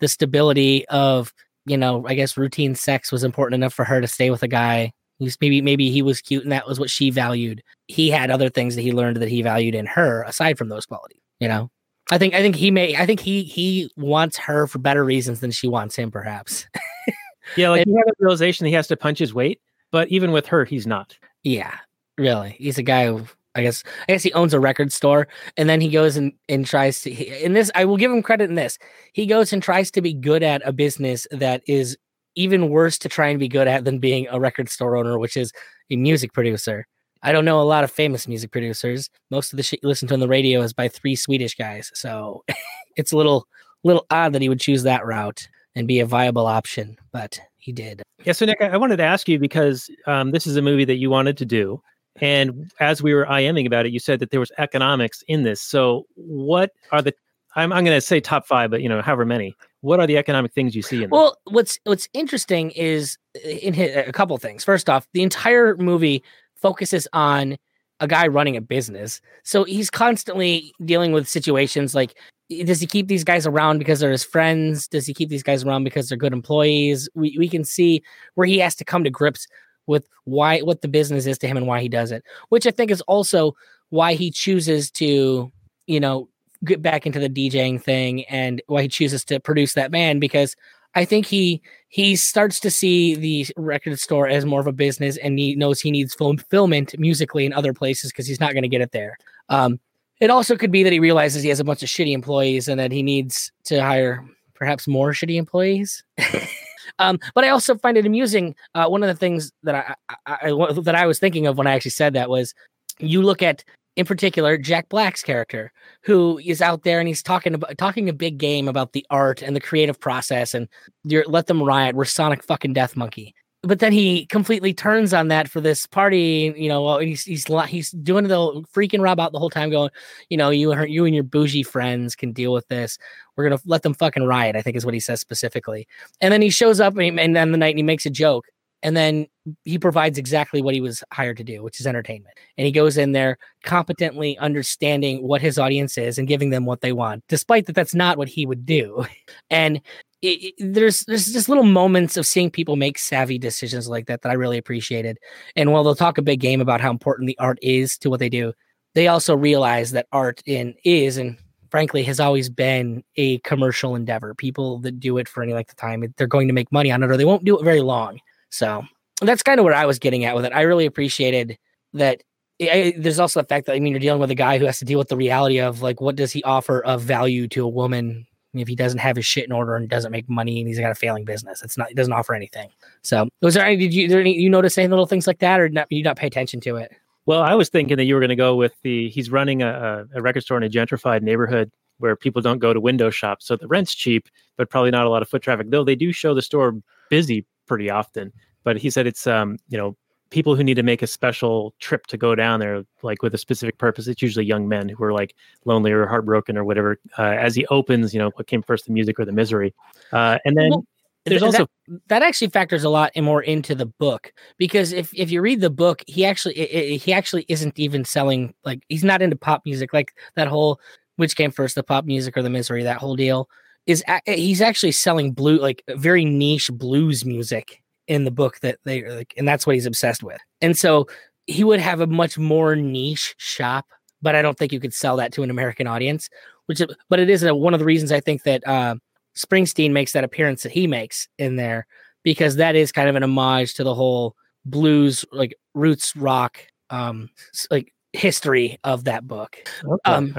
[0.00, 1.32] the stability of,
[1.66, 4.48] you know, I guess routine sex was important enough for her to stay with a
[4.48, 7.62] guy He's maybe maybe he was cute and that was what she valued.
[7.86, 10.86] He had other things that he learned that he valued in her aside from those
[10.86, 11.20] qualities.
[11.40, 11.70] You know,
[12.10, 15.40] I think I think he may I think he he wants her for better reasons
[15.40, 16.66] than she wants him, perhaps.
[17.56, 20.46] yeah, like he had a realization he has to punch his weight, but even with
[20.46, 21.16] her, he's not.
[21.42, 21.74] Yeah,
[22.18, 23.26] really, he's a guy who
[23.56, 26.66] I guess I guess he owns a record store, and then he goes and and
[26.66, 27.10] tries to.
[27.10, 28.78] In this, I will give him credit in this.
[29.14, 31.96] He goes and tries to be good at a business that is
[32.36, 35.36] even worse to try and be good at than being a record store owner, which
[35.36, 35.52] is
[35.90, 36.86] a music producer.
[37.22, 39.10] I don't know a lot of famous music producers.
[39.30, 41.90] Most of the shit you listen to on the radio is by three Swedish guys.
[41.94, 42.44] So
[42.96, 43.48] it's a little
[43.82, 47.72] little odd that he would choose that route and be a viable option, but he
[47.72, 48.02] did.
[48.24, 48.32] Yeah.
[48.32, 51.10] So Nick, I wanted to ask you because um, this is a movie that you
[51.10, 51.80] wanted to do.
[52.20, 55.60] And as we were IMing about it, you said that there was economics in this.
[55.60, 57.14] So what are the
[57.56, 59.56] I'm, I'm going to say top five, but you know, however many.
[59.80, 61.10] What are the economic things you see in?
[61.10, 64.64] Well, what's what's interesting is in a couple things.
[64.64, 66.22] First off, the entire movie
[66.56, 67.56] focuses on
[68.00, 72.14] a guy running a business, so he's constantly dealing with situations like
[72.50, 74.88] eh, does he keep these guys around because they're his friends?
[74.88, 77.08] Does he keep these guys around because they're good employees?
[77.14, 78.02] We we can see
[78.34, 79.46] where he has to come to grips
[79.86, 82.70] with why what the business is to him and why he does it, which I
[82.70, 83.54] think is also
[83.90, 85.52] why he chooses to,
[85.86, 86.28] you know,
[86.66, 90.56] get back into the DJing thing and why he chooses to produce that band because
[90.94, 95.16] I think he he starts to see the record store as more of a business
[95.18, 98.68] and he knows he needs fulfillment musically in other places because he's not going to
[98.68, 99.18] get it there.
[99.48, 99.78] Um,
[100.20, 102.80] it also could be that he realizes he has a bunch of shitty employees and
[102.80, 104.24] that he needs to hire
[104.54, 106.02] perhaps more shitty employees.
[106.98, 108.54] um, but I also find it amusing.
[108.74, 109.94] Uh, one of the things that I,
[110.26, 112.54] I, I that I was thinking of when I actually said that was
[112.98, 113.62] you look at
[113.96, 118.12] in particular Jack Black's character, who is out there and he's talking about talking a
[118.12, 120.68] big game about the art and the creative process and
[121.04, 121.96] let them riot.
[121.96, 123.34] We're Sonic fucking Death Monkey.
[123.62, 126.54] But then he completely turns on that for this party.
[126.56, 129.90] You know, he's he's he's doing the freaking Rob out the whole time, going,
[130.28, 132.96] you know, you and you and your bougie friends can deal with this.
[133.34, 134.54] We're gonna let them fucking riot.
[134.54, 135.88] I think is what he says specifically.
[136.20, 138.10] And then he shows up and, he, and then the night and he makes a
[138.10, 138.46] joke
[138.82, 139.26] and then
[139.64, 142.34] he provides exactly what he was hired to do, which is entertainment.
[142.58, 146.80] And he goes in there competently understanding what his audience is and giving them what
[146.80, 149.06] they want, despite that that's not what he would do.
[149.50, 149.80] And
[150.22, 154.22] it, it, there's there's just little moments of seeing people make savvy decisions like that
[154.22, 155.18] that I really appreciated.
[155.54, 158.18] And while they'll talk a big game about how important the art is to what
[158.18, 158.52] they do,
[158.94, 161.36] they also realize that art in is and
[161.70, 164.34] frankly has always been a commercial endeavor.
[164.34, 167.02] People that do it for any length of time, they're going to make money on
[167.02, 168.18] it or they won't do it very long.
[168.50, 168.84] So
[169.20, 170.52] that's kind of where I was getting at with it.
[170.52, 171.58] I really appreciated
[171.94, 172.22] that.
[172.60, 174.64] Eh, I, there's also the fact that I mean you're dealing with a guy who
[174.64, 177.64] has to deal with the reality of like what does he offer of value to
[177.64, 180.68] a woman if he doesn't have his shit in order and doesn't make money and
[180.68, 181.62] he's got a failing business.
[181.62, 182.70] It's not he doesn't offer anything.
[183.02, 185.60] So was there any did you there any you notice any little things like that
[185.60, 186.92] or not you not pay attention to it?
[187.26, 190.06] Well, I was thinking that you were going to go with the he's running a,
[190.14, 193.46] a record store in a gentrified neighborhood where people don't go to window shops.
[193.46, 195.70] so the rent's cheap, but probably not a lot of foot traffic.
[195.70, 196.74] Though they do show the store
[197.10, 198.32] busy pretty often
[198.64, 199.96] but he said it's um you know
[200.30, 203.38] people who need to make a special trip to go down there like with a
[203.38, 207.22] specific purpose it's usually young men who are like lonely or heartbroken or whatever uh,
[207.22, 209.74] as he opens you know what came first the music or the misery.
[210.12, 210.84] Uh, and then well,
[211.24, 211.66] there's that, also
[212.08, 215.70] that actually factors a lot more into the book because if if you read the
[215.70, 219.62] book he actually it, it, he actually isn't even selling like he's not into pop
[219.64, 220.80] music like that whole
[221.16, 223.48] which came first the pop music or the misery that whole deal
[223.86, 229.08] is he's actually selling blue like very niche blues music in the book that they
[229.08, 230.40] like, and that's what he's obsessed with.
[230.60, 231.06] And so
[231.46, 233.86] he would have a much more niche shop,
[234.22, 236.28] but I don't think you could sell that to an American audience.
[236.66, 238.96] Which, but it is a, one of the reasons I think that uh,
[239.36, 241.86] Springsteen makes that appearance that he makes in there
[242.24, 246.58] because that is kind of an homage to the whole blues, like roots rock,
[246.90, 247.30] um,
[247.70, 249.58] like history of that book.
[249.84, 250.00] Okay.
[250.04, 250.34] Um.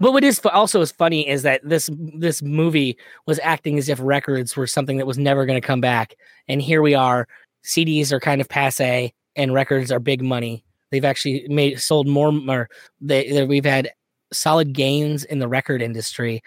[0.00, 3.98] But what is also is funny is that this this movie was acting as if
[4.00, 6.16] records were something that was never going to come back,
[6.48, 7.28] and here we are.
[7.64, 10.64] CDs are kind of passe, and records are big money.
[10.90, 12.68] They've actually made sold more, or
[13.00, 13.90] they, they we've had
[14.32, 16.42] solid gains in the record industry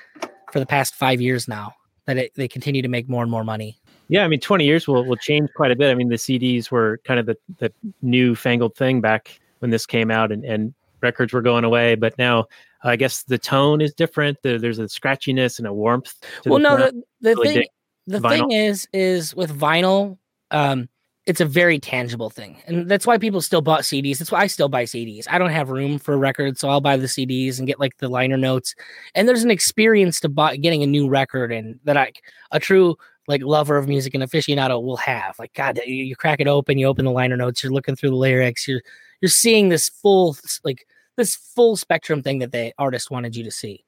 [0.52, 1.74] for the past five years now.
[2.06, 3.80] That it, they continue to make more and more money.
[4.08, 5.92] Yeah, I mean, 20 years will, will change quite a bit.
[5.92, 9.86] I mean, the CDs were kind of the, the new fangled thing back when this
[9.86, 11.94] came out, and, and records were going away.
[11.94, 12.48] But now,
[12.84, 14.38] I guess the tone is different.
[14.44, 16.14] There- There's a scratchiness and a warmth.
[16.44, 17.68] To well, the no, the, the really thing
[18.08, 18.30] the vinyl.
[18.30, 20.18] thing is is with vinyl,
[20.52, 20.90] um,
[21.26, 24.18] it's a very tangible thing, and that's why people still bought CDs.
[24.18, 25.28] That's why I still buy CDs.
[25.30, 28.10] I don't have room for records, so I'll buy the CDs and get like the
[28.10, 28.74] liner notes.
[29.14, 32.14] And there's an experience to buy, getting a new record, and that I
[32.52, 35.38] a true like lover of music and aficionado will have.
[35.38, 38.10] Like God, you, you crack it open, you open the liner notes, you're looking through
[38.10, 38.82] the lyrics, you're
[39.22, 40.88] you're seeing this full like
[41.20, 43.84] this full spectrum thing that the artist wanted you to see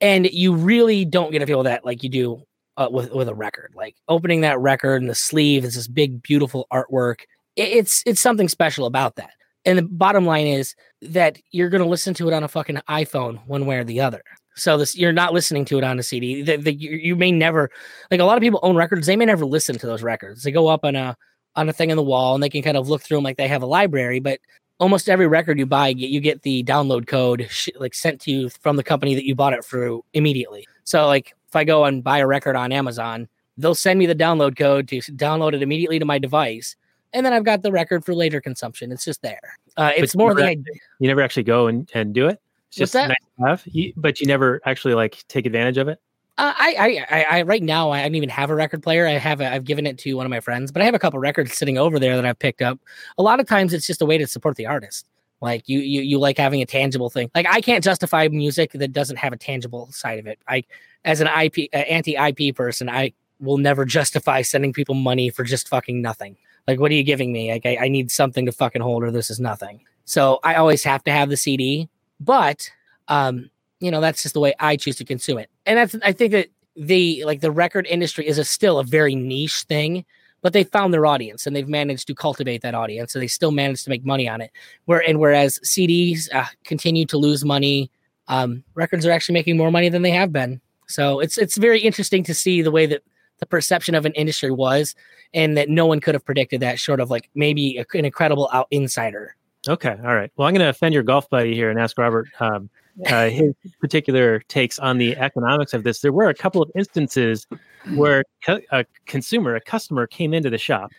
[0.00, 2.42] and you really don't get a feel that like you do
[2.76, 3.72] uh, with with a record.
[3.76, 7.20] Like opening that record and the sleeve is this big, beautiful artwork.
[7.56, 9.32] It, it's it's something special about that.
[9.64, 12.80] And the bottom line is that you're going to listen to it on a fucking
[12.88, 14.22] iPhone one way or the other.
[14.56, 16.42] So this you're not listening to it on a CD.
[16.42, 17.70] The, the, you, you may never
[18.10, 19.06] like a lot of people own records.
[19.06, 20.42] They may never listen to those records.
[20.42, 21.16] They go up on a
[21.54, 23.36] on a thing in the wall and they can kind of look through them like
[23.36, 24.20] they have a library.
[24.20, 24.40] But
[24.82, 28.48] almost every record you buy, you get the download code sh- like sent to you
[28.48, 30.66] from the company that you bought it through immediately.
[30.82, 34.14] So like if I go and buy a record on Amazon, they'll send me the
[34.14, 36.74] download code to download it immediately to my device,
[37.12, 38.90] and then I've got the record for later consumption.
[38.90, 39.56] It's just there.
[39.76, 40.60] Uh, it's more act-
[40.98, 42.40] You never actually go and, and do it.
[42.68, 43.08] It's What's just that?
[43.08, 46.00] nice to have, you, but you never actually like take advantage of it.
[46.42, 49.06] Uh, I, I, I, right now, I don't even have a record player.
[49.06, 51.20] I have, I've given it to one of my friends, but I have a couple
[51.20, 52.80] records sitting over there that I've picked up.
[53.16, 55.06] A lot of times, it's just a way to support the artist.
[55.40, 57.30] Like you, you, you like having a tangible thing.
[57.32, 60.40] Like I can't justify music that doesn't have a tangible side of it.
[60.48, 60.64] I,
[61.04, 65.68] as an IP, uh, anti-IP person, I will never justify sending people money for just
[65.68, 66.36] fucking nothing.
[66.66, 67.52] Like, what are you giving me?
[67.52, 69.84] Like, I, I need something to fucking hold, or this is nothing.
[70.06, 72.68] So I always have to have the CD, but
[73.06, 73.48] um,
[73.82, 75.50] you know that's just the way i choose to consume it.
[75.66, 79.14] And that's i think that the like the record industry is a, still a very
[79.14, 80.04] niche thing
[80.42, 83.52] but they found their audience and they've managed to cultivate that audience so they still
[83.52, 84.50] managed to make money on it.
[84.86, 87.90] Where and whereas cds uh, continue to lose money
[88.28, 90.60] um, records are actually making more money than they have been.
[90.86, 93.02] So it's it's very interesting to see the way that
[93.38, 94.94] the perception of an industry was
[95.34, 98.48] and that no one could have predicted that short of like maybe a- an incredible
[98.52, 99.36] out insider.
[99.68, 100.30] Okay, all right.
[100.36, 102.68] Well, I'm going to offend your golf buddy here and ask Robert um,
[103.06, 106.00] uh, his particular takes on the economics of this.
[106.00, 107.46] There were a couple of instances
[107.94, 108.24] where
[108.70, 110.92] a consumer, a customer, came into the shop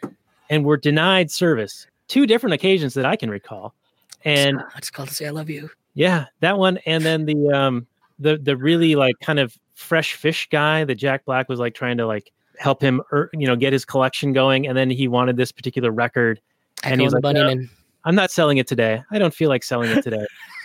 [0.49, 1.87] and were denied service.
[2.07, 3.73] Two different occasions that I can recall,
[4.25, 7.87] and it's called to say i love you yeah, that one, and then the um
[8.19, 11.97] the the really like kind of fresh fish guy that Jack Black was like trying
[11.97, 15.37] to like help him, er, you know, get his collection going, and then he wanted
[15.37, 16.39] this particular record.
[16.83, 17.55] And he's like, "No.
[18.05, 19.01] I'm not selling it today.
[19.11, 20.25] I don't feel like selling it today.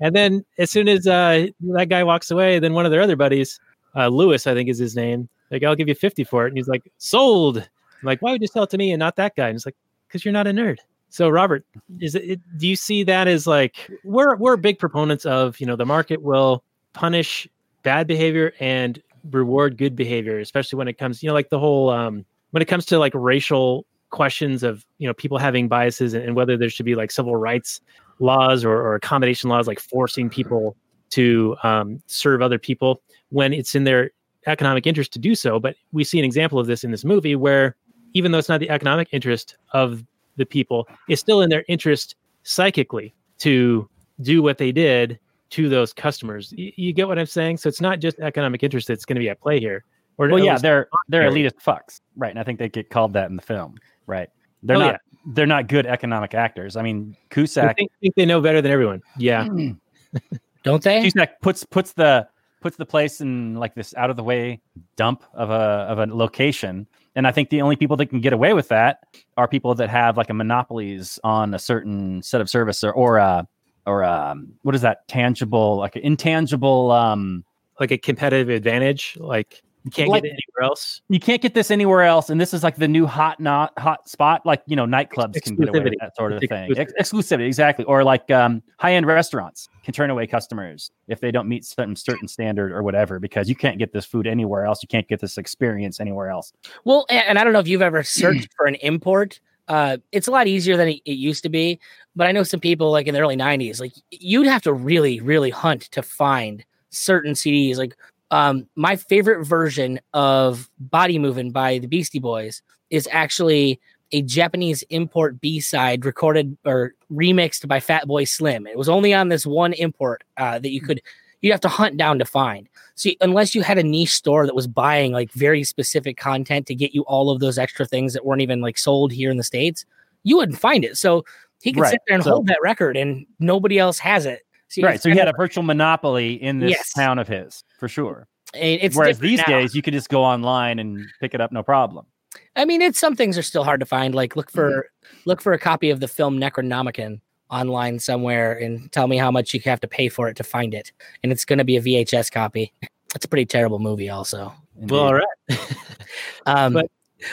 [0.00, 3.16] and then as soon as uh, that guy walks away, then one of their other
[3.16, 3.58] buddies,
[3.94, 6.48] uh, Lewis, I think is his name, like, I'll give you 50 for it.
[6.48, 7.58] And he's like, sold.
[7.58, 7.66] I'm
[8.02, 9.48] like, why would you sell it to me and not that guy?
[9.48, 10.78] And he's like, because you're not a nerd.
[11.08, 11.64] So Robert,
[12.00, 15.76] is it, do you see that as like we're we're big proponents of, you know,
[15.76, 17.48] the market will punish
[17.84, 21.90] bad behavior and reward good behavior, especially when it comes, you know, like the whole
[21.90, 26.24] um when it comes to like racial questions of you know people having biases and,
[26.24, 27.80] and whether there should be like civil rights
[28.18, 30.76] laws or, or accommodation laws like forcing people
[31.10, 34.10] to um, serve other people when it's in their
[34.46, 35.58] economic interest to do so.
[35.58, 37.76] But we see an example of this in this movie where
[38.14, 40.04] even though it's not the economic interest of
[40.36, 43.88] the people it's still in their interest psychically to
[44.20, 45.18] do what they did
[45.50, 46.52] to those customers.
[46.56, 47.58] Y- you get what i'm saying?
[47.58, 49.84] So it's not just economic interest that's going to be at play here.
[50.18, 52.30] Or Well, yeah, they're they're elitist fucks, right?
[52.30, 54.28] And I think they get called that in the film, right?
[54.62, 55.32] They're Oh, not yeah.
[55.34, 56.76] they're not good economic actors.
[56.76, 59.44] I mean, they Cusack think, think they know better than everyone yeah
[60.64, 62.26] don't they Cusack puts puts the
[62.60, 64.60] puts the place in like this out of the way
[64.96, 66.86] dump of a of a location.
[67.14, 68.98] And I think the only people that can get away with that
[69.36, 73.18] are people that have like a monopolies on a certain set of service or or
[73.18, 73.42] uh
[73.86, 77.44] or um what is that tangible like intangible um
[77.78, 81.00] like a competitive advantage like You can't Like- get it anywhere else.
[81.08, 84.08] You can't get this anywhere else, and this is like the new hot not hot
[84.08, 84.44] spot.
[84.44, 86.76] Like you know, nightclubs can get away with that sort of thing.
[86.76, 87.84] Ex- exclusivity, exactly.
[87.84, 91.94] Or like um, high end restaurants can turn away customers if they don't meet certain
[91.94, 94.82] certain standard or whatever, because you can't get this food anywhere else.
[94.82, 96.52] You can't get this experience anywhere else.
[96.84, 99.38] Well, a- and I don't know if you've ever searched for an import.
[99.68, 101.78] Uh, it's a lot easier than it, it used to be.
[102.16, 105.20] But I know some people like in the early '90s, like you'd have to really,
[105.20, 107.76] really hunt to find certain CDs.
[107.76, 107.96] Like
[108.30, 113.80] um, my favorite version of "Body Movin'" by the Beastie Boys is actually
[114.12, 118.66] a Japanese import B side recorded or remixed by Fatboy Slim.
[118.66, 121.00] It was only on this one import uh, that you could
[121.42, 122.68] you'd have to hunt down to find.
[122.94, 126.74] See, unless you had a niche store that was buying like very specific content to
[126.74, 129.42] get you all of those extra things that weren't even like sold here in the
[129.42, 129.84] states,
[130.22, 130.96] you wouldn't find it.
[130.96, 131.24] So
[131.60, 134.45] he could Right, sit there and so- hold that record, and nobody else has it.
[134.68, 135.00] See, right.
[135.00, 136.92] So he kind had a virtual monopoly in this Yes.
[136.92, 138.26] town of his, for sure.
[138.54, 139.44] of- it's Whereas these now.
[139.44, 142.06] days, you could just go online and pick it up, no problem.
[142.54, 144.14] I mean, it's some things are still hard to find.
[144.14, 145.18] Like look for Mm-hmm.
[145.26, 149.54] look for a copy of the film Necronomicon online somewhere and tell me how much
[149.54, 150.90] you have to pay for it to find it.
[151.22, 152.72] And it's going to be a VHS copy.
[153.14, 154.52] It's a pretty terrible movie, also.
[154.74, 155.24] Well, all Indeed.
[155.50, 155.76] right.
[156.46, 156.90] Um, But-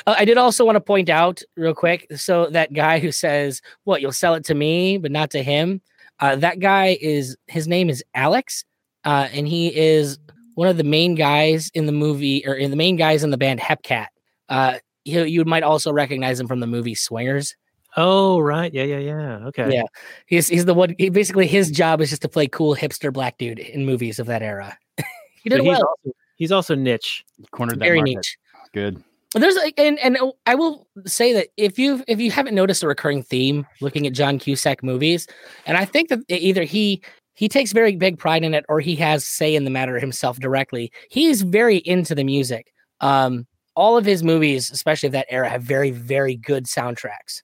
[0.07, 2.07] uh, I did also want to point out real quick.
[2.15, 5.81] So that guy who says, "What you'll sell it to me, but not to him,"
[6.23, 8.63] uh, that guy is his name is Alex,
[9.03, 10.17] uh, and he is
[10.55, 13.37] one of the main guys in the movie or in the main guys in the
[13.37, 14.07] band Hepcat.
[14.47, 17.55] Uh, you, you might also recognize him from the movie Swingers.
[17.97, 18.73] Oh, right.
[18.73, 19.47] Yeah, yeah, yeah.
[19.47, 19.73] Okay.
[19.73, 19.83] Yeah.
[20.27, 20.95] He's he's the one.
[20.97, 24.27] He basically his job is just to play cool hipster black dude in movies of
[24.27, 24.77] that era.
[25.43, 25.81] he So did he's well.
[26.05, 27.25] also he's also niche.
[27.51, 28.15] cornered that Very market.
[28.15, 28.37] niche.
[28.73, 29.03] Good.
[29.39, 32.87] There's like, and and I will say that if you if you haven't noticed a
[32.87, 35.27] recurring theme looking at John Cusack movies,
[35.65, 37.01] and I think that either he
[37.35, 40.39] he takes very big pride in it or he has say in the matter himself
[40.39, 40.91] directly.
[41.09, 42.71] He's very into the music.
[43.01, 47.41] Um, all of his movies, especially of that era, have very very good soundtracks.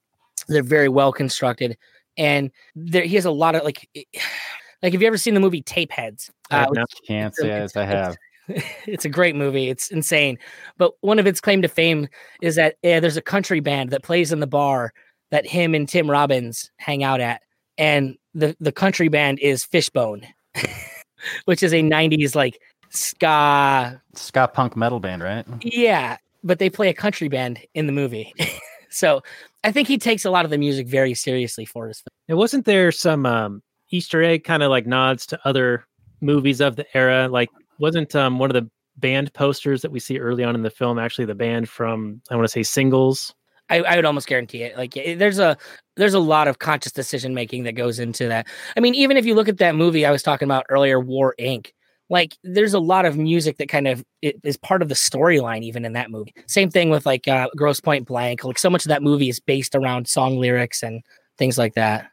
[0.48, 1.76] They're very well constructed,
[2.16, 3.88] and there he has a lot of like
[4.82, 4.92] like.
[4.92, 6.30] Have you ever seen the movie Tapeheads?
[6.50, 8.16] I Uh, not- Can't say as I have.
[8.86, 9.68] it's a great movie.
[9.68, 10.38] It's insane.
[10.78, 12.08] But one of its claim to fame
[12.42, 14.92] is that yeah, there's a country band that plays in the bar
[15.30, 17.42] that him and Tim Robbins hang out at,
[17.78, 20.26] and the the country band is Fishbone,
[21.44, 22.60] which is a '90s like
[22.90, 24.00] ska.
[24.14, 25.46] Ska punk metal band, right?
[25.62, 28.34] Yeah, but they play a country band in the movie.
[28.90, 29.22] so
[29.64, 32.02] I think he takes a lot of the music very seriously for his.
[32.28, 35.84] Now, wasn't there some um, Easter egg kind of like nods to other
[36.20, 37.28] movies of the era?
[37.28, 40.70] Like, wasn't um, one of the band posters that we see early on in the
[40.70, 43.34] film actually the band from I want to say Singles?
[43.70, 44.76] I, I would almost guarantee it.
[44.76, 45.56] Like there's a
[45.96, 48.46] there's a lot of conscious decision making that goes into that.
[48.76, 51.34] I mean, even if you look at that movie I was talking about earlier, War
[51.38, 51.70] Inc.
[52.08, 55.84] Like there's a lot of music that kind of is part of the storyline, even
[55.84, 56.34] in that movie.
[56.48, 58.42] Same thing with like uh, Grosse Pointe Blank.
[58.42, 61.04] Like so much of that movie is based around song lyrics and
[61.38, 62.09] things like that.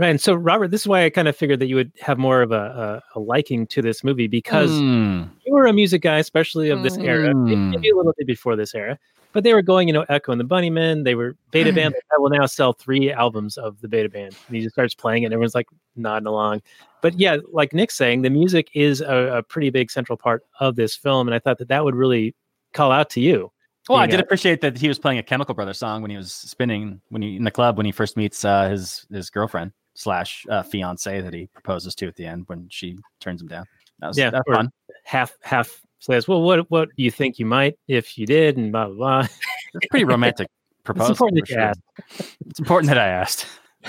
[0.00, 0.08] Right.
[0.08, 2.40] And so, Robert, this is why I kind of figured that you would have more
[2.40, 5.24] of a, a, a liking to this movie because Hmm.
[5.44, 7.92] you were a music guy, especially of this era, maybe Mm.
[7.92, 8.98] a little bit before this era.
[9.32, 11.04] But they were going, you know, Echo and the Bunnymen.
[11.04, 11.94] They were Beta Band.
[12.14, 14.34] I will now sell three albums of the Beta Band.
[14.46, 16.62] And he just starts playing it, and everyone's like nodding along.
[17.02, 20.76] But yeah, like Nick's saying, the music is a, a pretty big central part of
[20.76, 22.34] this film, and I thought that that would really
[22.72, 23.52] call out to you.
[23.88, 26.32] Well, I did appreciate that he was playing a Chemical Brothers song when he was
[26.32, 30.46] spinning when he in the club when he first meets uh, his his girlfriend slash
[30.48, 33.66] uh, fiance that he proposes to at the end when she turns him down.
[33.98, 34.70] That was Yeah, that's or- fun.
[35.04, 38.72] half half says, "Well, what what do you think you might if you did?" and
[38.72, 39.26] blah blah blah.
[39.74, 40.48] It's pretty romantic
[40.84, 41.12] proposal.
[41.12, 41.72] important that sure.
[42.48, 43.46] It's important that I asked.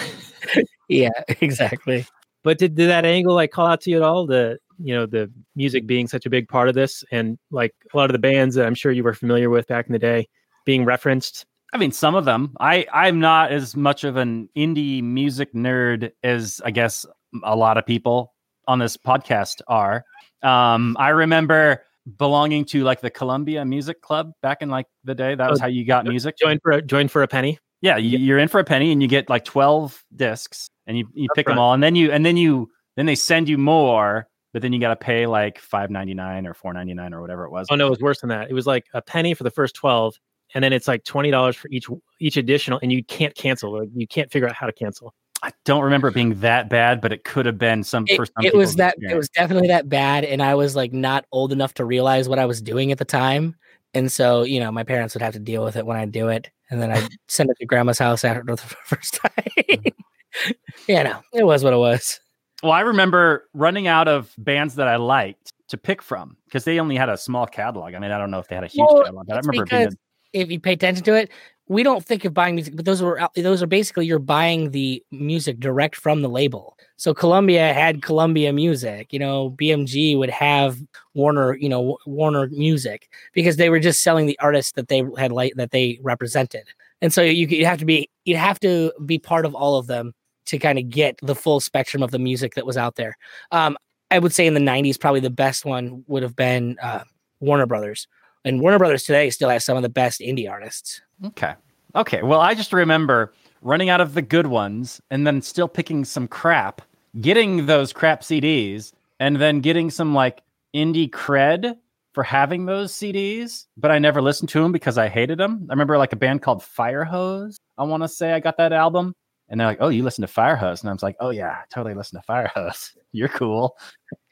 [0.89, 2.05] Yeah, exactly.
[2.43, 4.25] But did, did that angle like call out to you at all?
[4.27, 7.97] The you know the music being such a big part of this, and like a
[7.97, 10.27] lot of the bands that I'm sure you were familiar with back in the day
[10.65, 11.45] being referenced.
[11.73, 12.55] I mean, some of them.
[12.59, 17.05] I I'm not as much of an indie music nerd as I guess
[17.43, 18.33] a lot of people
[18.67, 20.03] on this podcast are.
[20.43, 21.83] Um, I remember
[22.17, 25.35] belonging to like the Columbia Music Club back in like the day.
[25.35, 26.37] That was Oh, how you got music.
[26.37, 27.59] Join for a, join for a penny.
[27.81, 31.07] Yeah, you, you're in for a penny, and you get like twelve discs, and you
[31.13, 34.27] you pick them all, and then you and then you then they send you more,
[34.53, 37.21] but then you got to pay like five ninety nine or four ninety nine or
[37.21, 37.67] whatever it was.
[37.71, 38.49] Oh no, it was worse than that.
[38.49, 40.15] It was like a penny for the first twelve,
[40.53, 41.87] and then it's like twenty dollars for each
[42.19, 43.79] each additional, and you can't cancel.
[43.79, 45.13] Like you can't figure out how to cancel.
[45.43, 48.25] I don't remember it being that bad, but it could have been some It, for
[48.25, 51.25] some it was people's that it was definitely that bad, and I was like not
[51.31, 53.55] old enough to realize what I was doing at the time.
[53.93, 56.29] And so, you know, my parents would have to deal with it when I do
[56.29, 59.31] it, and then I'd send it to grandma's house after the first time.
[59.69, 60.51] Mm-hmm.
[60.87, 62.19] you know, it was what it was.
[62.63, 66.79] Well, I remember running out of bands that I liked to pick from because they
[66.79, 67.95] only had a small catalog.
[67.95, 69.63] I mean, I don't know if they had a huge Well, catalog, but I remember
[69.63, 69.95] it being because
[70.33, 71.29] if you pay attention to it,
[71.67, 75.01] we don't think of buying music, but those were those are basically you're buying the
[75.11, 76.77] music direct from the label.
[76.97, 80.77] So Columbia had Columbia Music, you know, BMG would have
[81.13, 85.31] Warner, you know, Warner Music because they were just selling the artists that they had
[85.31, 86.67] like that they represented.
[87.01, 89.87] And so you you have to be you have to be part of all of
[89.87, 90.13] them
[90.47, 93.17] to kind of get the full spectrum of the music that was out there.
[93.51, 93.77] Um,
[94.11, 97.05] I would say in the '90s, probably the best one would have been uh,
[97.39, 98.07] Warner Brothers,
[98.45, 101.01] and Warner Brothers today still has some of the best indie artists.
[101.25, 101.53] Okay.
[101.95, 102.21] Okay.
[102.21, 106.27] Well, I just remember running out of the good ones and then still picking some
[106.27, 106.81] crap,
[107.19, 110.41] getting those crap CDs, and then getting some like
[110.73, 111.75] indie cred
[112.13, 115.65] for having those CDs, but I never listened to them because I hated them.
[115.69, 117.55] I remember like a band called Firehose.
[117.77, 119.13] I want to say I got that album.
[119.47, 121.93] And they're like, "Oh, you listen to Firehose?" And I was like, "Oh yeah, totally
[121.93, 122.91] listen to Firehose.
[123.11, 123.77] You're cool."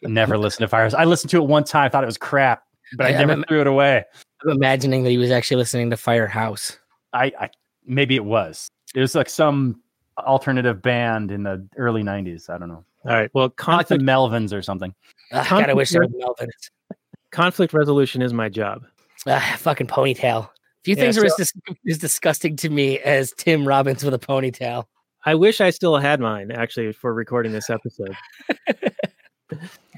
[0.02, 0.94] Never listened to Firehose.
[0.94, 2.64] I listened to it one time, thought it was crap,
[2.98, 4.04] but I Yeah, never I'm- threw it away.
[4.44, 6.78] I'm imagining that he was actually listening to Firehouse.
[7.14, 7.50] I, I
[7.86, 8.70] maybe it was.
[8.96, 9.82] It was like some
[10.18, 12.50] alternative band in the early '90s.
[12.50, 13.30] I don't know, All right.
[13.34, 14.94] Well, like the conflict Melvins or something.
[15.32, 16.72] Ugh, God, I wish there was Conflict-
[17.32, 18.86] conflict resolution is my job.
[19.28, 20.50] Ah, fucking ponytail.
[20.86, 21.54] Few Yeah, things are as, dis-
[21.90, 24.86] as disgusting to me as Tim Robbins with a ponytail.
[25.26, 28.16] I wish I still had mine actually for recording this episode.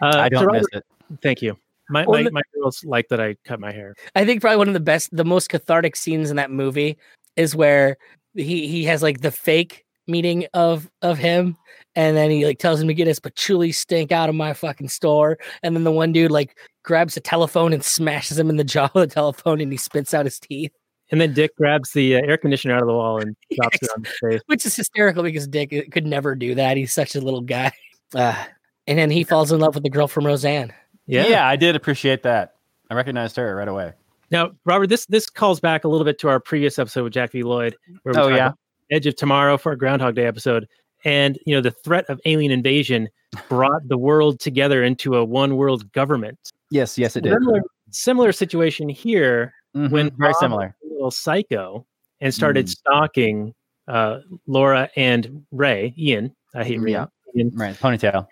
[0.02, 0.86] Uh, I don't Robert, miss it.
[1.22, 1.58] Thank you.
[1.92, 3.96] My, my, the- my girls like that I cut my hair.
[4.16, 6.98] I think probably one of the best, the most cathartic scenes in that movie
[7.36, 7.98] is where
[8.36, 11.56] he he has like the fake meeting of of him,
[11.96, 14.90] and then he like tells him to get his patchouli stink out of my fucking
[14.90, 18.64] store, and then the one dude like grabs a telephone and smashes him in the
[18.66, 20.72] jaw with the telephone, and he spits out his teeth,
[21.12, 23.90] And then Dick grabs the uh, air conditioner out of the wall and drops it
[23.96, 24.42] on his face.
[24.48, 26.78] which is hysterical because Dick uh, could never do that.
[26.78, 27.72] He's such a little guy.
[28.16, 28.44] Uh,
[28.88, 30.74] and then he falls in love with the girl from Roseanne.
[31.08, 31.28] Yeah.
[31.28, 31.48] Yeah.
[31.48, 32.56] I did appreciate that.
[32.90, 33.94] I recognized her right away.
[34.32, 37.32] Now, Robert, this this calls back a little bit to our previous episode with Jack
[37.34, 37.44] V.
[37.44, 38.46] Lloyd, where we Oh, talked yeah?
[38.48, 38.58] about
[38.92, 40.68] Edge of Tomorrow for our Groundhog Day episode.
[41.04, 43.10] And you know, the threat of alien invasion
[43.50, 46.38] brought the world together into a one world government.
[46.70, 47.34] Yes, yes, it did.
[47.34, 50.76] Similar, similar situation here Mhm, when very Bob similar.
[50.82, 51.86] was a little psycho
[52.22, 52.70] and started Mm.
[52.70, 53.54] stalking
[53.88, 56.34] uh, Laura and Ray, Ian.
[56.56, 56.92] I hate Ray.
[56.92, 57.08] Yeah.
[57.36, 57.52] Ian.
[57.54, 58.28] Right, ponytail.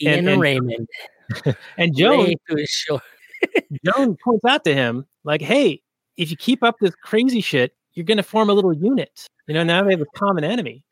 [0.00, 0.88] Ian and- Raymond.
[1.78, 3.00] And Joan Ray to his shore.
[3.84, 5.82] Joan points out to him, like, hey,
[6.16, 9.26] if you keep up this crazy shit, you're going to form a little unit.
[9.46, 10.84] You know, now they have a common enemy.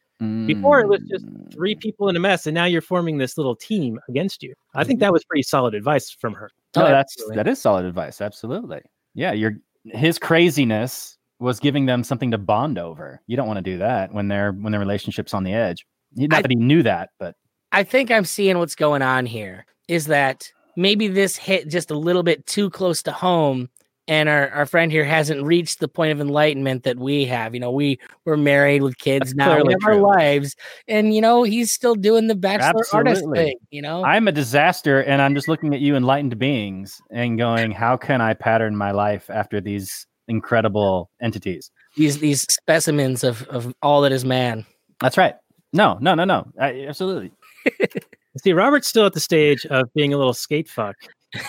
[0.47, 1.81] Before it was just Three Mm.
[1.81, 4.53] people in a mess, and now you're forming this little team against you.
[4.75, 6.51] I think that was pretty solid advice from her.
[6.75, 7.37] Oh, that's absolutely.
[7.37, 8.21] that is solid advice.
[8.21, 8.81] Absolutely.
[9.15, 9.53] Yeah, you're
[9.85, 13.21] his craziness was giving them something to bond over.
[13.29, 15.87] You don't want to do that when they're when the relationship's on the edge.
[16.17, 17.37] Not I- that he knew that, but
[17.71, 21.99] I think I'm seeing what's going on here is that maybe this hit just a
[21.99, 23.69] little bit too close to home
[24.07, 27.53] and our, our friend here hasn't reached the point of enlightenment that we have.
[27.53, 30.57] You know, we we're married with kids That's now, we have our lives,
[30.89, 33.39] and you know, he's still doing the bachelor artist Absolutely.
[33.39, 34.03] thing, you know.
[34.05, 38.23] I'm a disaster and I'm just looking at you enlightened beings and going, how can
[38.23, 41.71] I pattern my life after these incredible entities?
[41.97, 44.65] these these specimens of of all that is man.
[45.01, 45.35] That's right.
[45.73, 46.47] No, no, no, no.
[46.59, 47.31] I, absolutely.
[48.37, 50.95] See, Robert's still at the stage of being a little skate fuck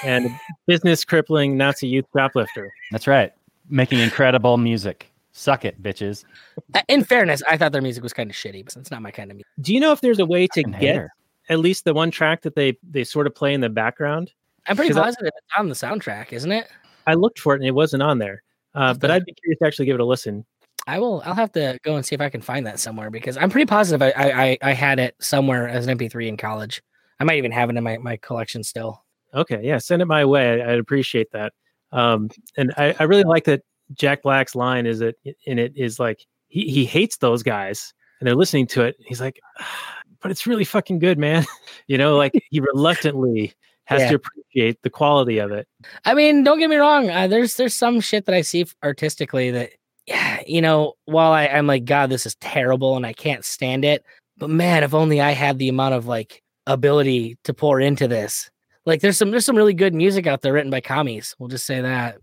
[0.04, 0.30] and
[0.66, 2.72] business crippling Nazi youth shoplifter.
[2.92, 3.32] That's right.
[3.70, 5.12] Making incredible music.
[5.32, 6.26] Suck it, bitches.
[6.74, 9.12] Uh, In fairness, I thought their music was kind of shitty, but it's not my
[9.12, 9.48] kind of music.
[9.62, 11.10] Do you know if there's a way to get hater.
[11.50, 14.34] at least the one track that they they sort of play in the background?
[14.68, 16.68] I'm pretty 'Cause I- positive it's on the soundtrack, isn't it?
[17.08, 18.42] I looked for it and it wasn't on there.
[18.76, 20.46] Uh, but I'd be curious to actually give it a listen.
[20.88, 21.22] I will.
[21.26, 23.66] I'll have to go and see if I can find that somewhere because I'm pretty
[23.66, 26.82] positive I I, I, had it somewhere as an MP3 in college.
[27.20, 29.04] I might even have it in my, my collection still.
[29.34, 30.62] Okay, yeah, send it my way.
[30.62, 31.54] I, I'd appreciate that.
[31.92, 33.62] Um, and I, I really like that
[33.94, 35.16] Jack Black's line is that
[35.46, 38.96] in it is like he, he hates those guys and they're listening to it.
[39.06, 41.46] He's like, "Ah, but it's really fucking good, man.
[41.88, 43.54] you know, like he reluctantly
[43.86, 44.10] has Yeah.
[44.10, 45.68] to appreciate the quality of it.
[46.06, 47.10] I mean, don't get me wrong.
[47.10, 49.72] Uh, there's there's some shit that I see artistically that,
[50.10, 53.86] yeah, you know, while I, I'm like, God, this is terrible and I can't stand
[53.86, 54.04] it.
[54.38, 58.50] But man, if only I had the amount of like ability to pour into this.
[58.86, 61.36] Like, there's some there's some really good music out there written by commies.
[61.38, 62.18] We'll just say that.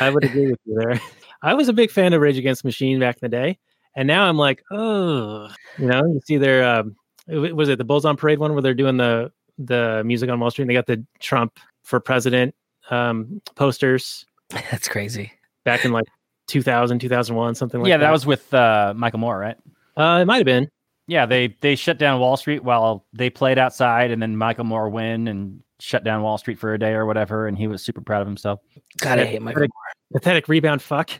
[0.00, 1.00] I would agree with you there.
[1.42, 3.58] I was a big fan of Rage Against the Machine back in the day,
[3.94, 5.48] and now I'm like, oh,
[5.78, 6.96] you know, you see their um,
[7.28, 10.50] was it the Bulls on Parade one where they're doing the the music on Wall
[10.50, 10.64] Street?
[10.64, 12.54] And they got the Trump for president
[12.90, 15.30] um, posters That's crazy.
[15.64, 16.06] back in like
[16.48, 18.06] 2000, 2001, something like yeah, that.
[18.06, 19.56] that was with uh, Michael Moore, right?
[19.96, 20.68] uh, it might have been.
[21.06, 24.90] Yeah, they they shut down Wall Street while they played outside, and then Michael Moore
[24.90, 28.00] win and shut down Wall Street for a day or whatever, and he was super
[28.02, 28.60] proud of himself.
[29.00, 29.62] God, I hate Michael.
[29.62, 29.70] pathetic,
[30.12, 31.10] pathetic rebound fuck.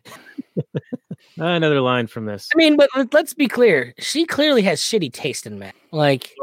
[1.38, 2.48] Another line from this.
[2.54, 3.94] I mean, but let- let's be clear.
[3.98, 5.72] She clearly has shitty taste in men.
[5.92, 6.34] Like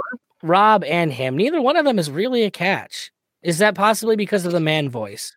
[0.42, 3.12] Rob and him, neither one of them is really a catch.
[3.44, 5.36] Is that possibly because of the man voice?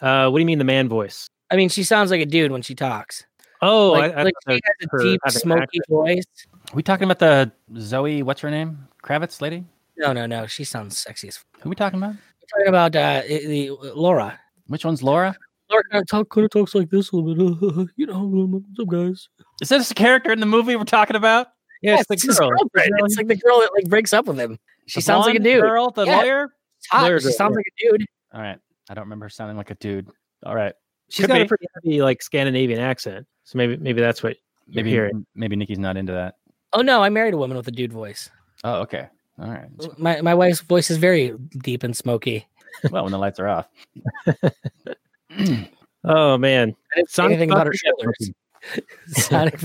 [0.00, 1.28] Uh, what do you mean the man voice?
[1.52, 3.24] I mean, she sounds like a dude when she talks.
[3.60, 4.60] Oh, like, I, I like she has
[5.00, 5.84] a deep, smoky accent.
[5.88, 6.24] voice.
[6.72, 8.22] Are we talking about the Zoe?
[8.22, 8.88] What's her name?
[9.04, 9.64] Kravitz lady?
[9.96, 10.46] No, no, no.
[10.46, 11.36] She sounds sexy as.
[11.36, 12.14] F- Who are we talking about?
[12.14, 14.40] We're talking about uh, i- the Laura.
[14.66, 15.36] Which one's Laura?
[15.70, 17.88] Laura kind of talk, kind of talks like this a little bit.
[17.96, 19.28] you know, what's up, guys?
[19.60, 21.48] Is this a character in the movie we're talking about?
[21.82, 22.48] Yeah, it's the girl.
[22.50, 22.90] girlfriend.
[22.96, 24.58] Girl It's like the girl that like breaks up with him.
[24.86, 25.60] She The sounds like a dude.
[25.62, 26.16] Girl, the Yeah.
[26.16, 26.54] lawyer.
[26.90, 27.02] Hot.
[27.02, 28.06] Lawyer She sounds like a dude.
[28.32, 28.58] All right.
[28.90, 30.08] I don't remember sounding like a dude.
[30.44, 30.74] All right.
[31.12, 31.42] She's Could got be.
[31.42, 34.36] a pretty heavy like Scandinavian accent, so maybe maybe that's what
[34.66, 35.26] you're Maybe hearing.
[35.34, 36.36] maybe Nicky's not into that.
[36.72, 38.30] Oh no, I married a woman with a dude voice.
[38.64, 39.08] Oh, okay.
[39.38, 39.68] All right.
[39.98, 42.46] My my wife's voice is very deep and smoky.
[42.90, 43.68] Well, when the lights are off.
[46.04, 48.30] Oh man, I didn't say Sonic anything about her shoulders.
[49.06, 49.60] Sonic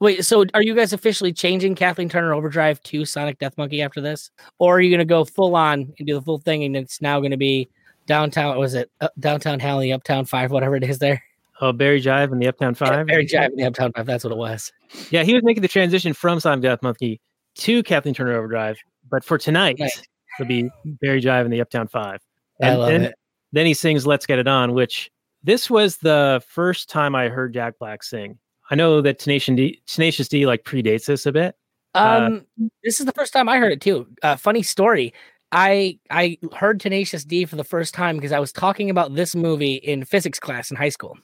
[0.00, 4.00] Wait, so are you guys officially changing Kathleen Turner Overdrive to Sonic Death Monkey after
[4.00, 6.74] this, or are you going to go full on and do the full thing, and
[6.76, 7.68] it's now going to be
[8.06, 8.48] downtown?
[8.48, 11.22] what Was it uh, downtown Halley, Uptown Five, whatever it is there?
[11.60, 13.06] oh Barry Jive and the Uptown Five.
[13.06, 14.06] Barry Jive in the Uptown Five.
[14.06, 14.72] That's what it was.
[15.10, 17.20] Yeah, he was making the transition from Sonic Death Monkey
[17.56, 18.78] to Kathleen Turner Overdrive,
[19.10, 19.90] but for tonight Right.
[20.38, 22.20] it'll be Barry Jive and the Uptown Five.
[22.62, 23.14] I And love then, it.
[23.52, 25.10] then he sings "Let's Get It On," which
[25.42, 28.38] this was the first time I heard Jack Black sing.
[28.70, 31.54] I know that Tenacious D, Tenacious D like predates this a bit.
[31.94, 32.46] Uh, Um,
[32.84, 34.06] this is the first time I heard it too.
[34.22, 35.14] Uh, funny story.
[35.52, 39.34] I I heard Tenacious D for the first time because I was talking about this
[39.36, 41.16] movie in physics class in high school,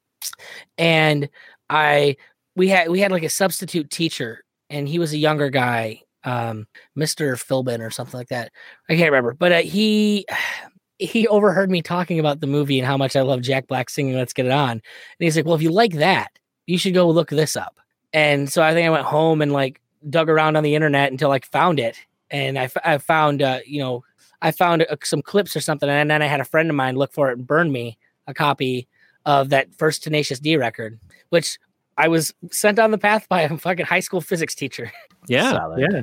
[0.79, 1.29] and
[1.71, 2.17] I
[2.57, 6.67] we had we had like a substitute teacher, and he was a younger guy, um,
[6.95, 8.53] Mister Philbin or something like that.
[8.89, 10.27] I can't remember, but uh, he
[10.99, 14.15] he overheard me talking about the movie and how much I love Jack Black singing
[14.17, 14.83] "Let's Get It On," and
[15.19, 16.29] he's like, "Well, if you like that,
[16.67, 17.79] you should go look this up."
[18.13, 21.33] And so I think I went home and like dug around on the internet until
[21.33, 21.97] I found it,
[22.31, 24.05] and I, f- I found uh, you know
[24.43, 26.97] I found uh, some clips or something, and then I had a friend of mine
[26.97, 28.87] look for it and burn me a copy
[29.25, 30.99] of that first Tenacious D record,
[31.31, 31.59] which
[31.97, 34.93] I was sent on the path by a fucking high school physics teacher.
[35.29, 35.87] Yeah, Solid.
[35.89, 36.03] yeah.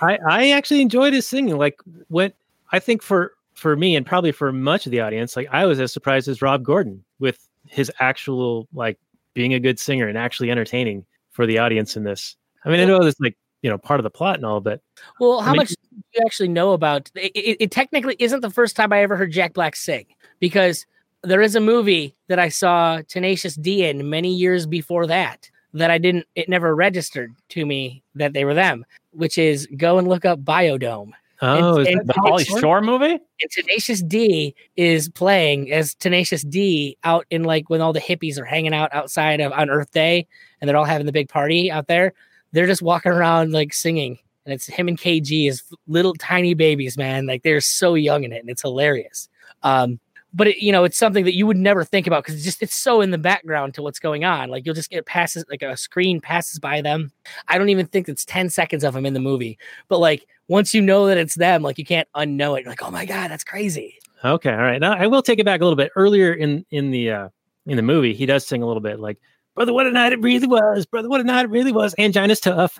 [0.00, 1.58] I I actually enjoyed his singing.
[1.58, 2.32] Like when
[2.72, 5.78] I think for for me and probably for much of the audience, like I was
[5.80, 8.98] as surprised as Rob Gordon with his actual like
[9.34, 12.36] being a good singer and actually entertaining for the audience in this.
[12.64, 14.80] I mean, I know this like you know part of the plot and all, but
[15.20, 15.74] Well, how mean- much do
[16.14, 17.56] you actually know about it, it?
[17.60, 20.06] It technically isn't the first time I ever heard Jack Black sing
[20.40, 20.86] because
[21.24, 25.90] there is a movie that I saw Tenacious D in many years before that that
[25.90, 26.26] I didn't.
[26.36, 30.38] It never registered to me that they were them, which is go and look up
[30.44, 31.10] Biodome.
[31.42, 32.60] oh, is and- that The the Pauly Shore?
[32.60, 33.12] Shore movie?
[33.40, 38.38] And Tenacious D is playing as Tenacious D out in like when all the hippies
[38.38, 40.26] are hanging out outside of on Earth Day
[40.60, 42.12] and they're all having the big party out there.
[42.52, 46.96] They're just walking around like singing, and it's him and KG as little tiny babies,
[46.96, 47.26] man.
[47.26, 49.28] Like they're so young in it, and it's hilarious.
[49.62, 50.00] Um,
[50.34, 52.62] but it, you know, it's something that you would never think about because it's just
[52.62, 54.50] it's so in the background to what's going on.
[54.50, 57.10] Like you'll just get passes like a screen passes by them.
[57.48, 59.58] I don't even think it's 10 seconds of them in the movie.
[59.88, 62.62] But like once you know that it's them, like you can't unknow it.
[62.62, 63.98] You're like, oh my God, that's crazy.
[64.24, 64.80] Okay, all right.
[64.80, 65.92] Now I will take it back a little bit.
[65.96, 67.28] Earlier in in the uh
[67.66, 69.18] in the movie, he does sing a little bit like
[69.58, 72.38] "Brother, what a night it really was, brother, what a night it really was." Angina's
[72.38, 72.78] tough,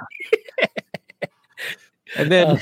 [2.16, 2.58] and then Uh.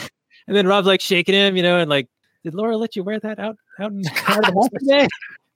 [0.47, 2.09] and then Rob's like shaking him, you know, and like,
[2.43, 5.07] "Did Laura let you wear that out out in out of the house today?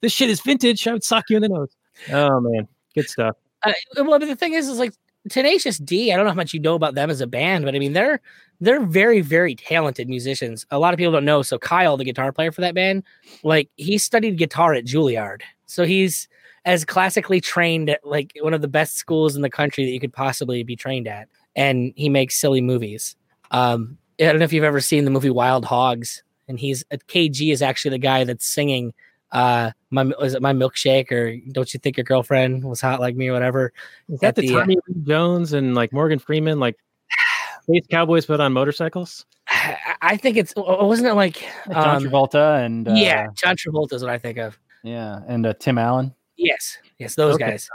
[0.03, 0.87] This shit is vintage.
[0.87, 1.71] I would sock you in the nose."
[2.13, 3.37] Oh man, good stuff.
[3.63, 4.93] Uh, well, but the thing is, is like
[5.29, 6.13] Tenacious D.
[6.13, 7.95] I don't know how much you know about them as a band, but I mean,
[7.95, 8.21] they're
[8.61, 10.67] they're very, very talented musicians.
[10.71, 11.41] A lot of people don't know.
[11.43, 13.05] So Kyle, the guitar player for that band,
[13.43, 16.29] like he studied guitar at Juilliard, so he's
[16.65, 20.01] as classically trained at like one of the best schools in the country that you
[20.01, 23.17] could possibly be trained at, and he makes silly movies.
[23.51, 26.97] Um, I don't know if you've ever seen the movie Wild Hogs, and he's uh,
[27.09, 28.93] KG is actually the guy that's singing
[29.33, 33.15] uh my is it my milkshake or don't you think your girlfriend was hot like
[33.15, 33.73] me or whatever
[34.09, 36.77] Is that At the, the, uh, Tommy Lee Jones and like Morgan Freeman, like
[37.63, 39.25] space cowboys put on motorcycles?
[40.03, 43.93] I think it's uh, wasn't it like John um, Travolta and uh, yeah John Travolta
[43.93, 46.15] is what I think of yeah, and uh, Tim Allen.
[46.43, 47.51] Yes yes those Okay.
[47.51, 47.69] guys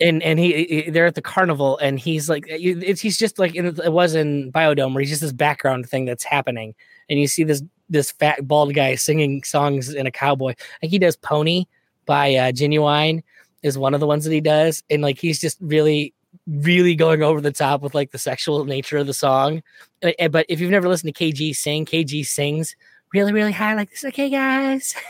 [0.00, 3.54] and and he, he- they're at the carnival and he's like it's he's just like
[3.54, 6.74] it was in Biodome where he's just this background thing that's happening
[7.08, 10.98] and you see this this fat bald guy singing songs in a cowboy like he
[10.98, 11.64] does Pony
[12.06, 13.22] by uh, Ginuwine
[13.62, 16.12] is one of the ones that he does and like he's just really
[16.46, 19.62] really going over the top with like the sexual nature of the song
[20.02, 22.76] Uh, uh, but if you've never listened to KG sing KG sings
[23.14, 24.06] really, really high like this.
[24.06, 24.94] Okay, guys.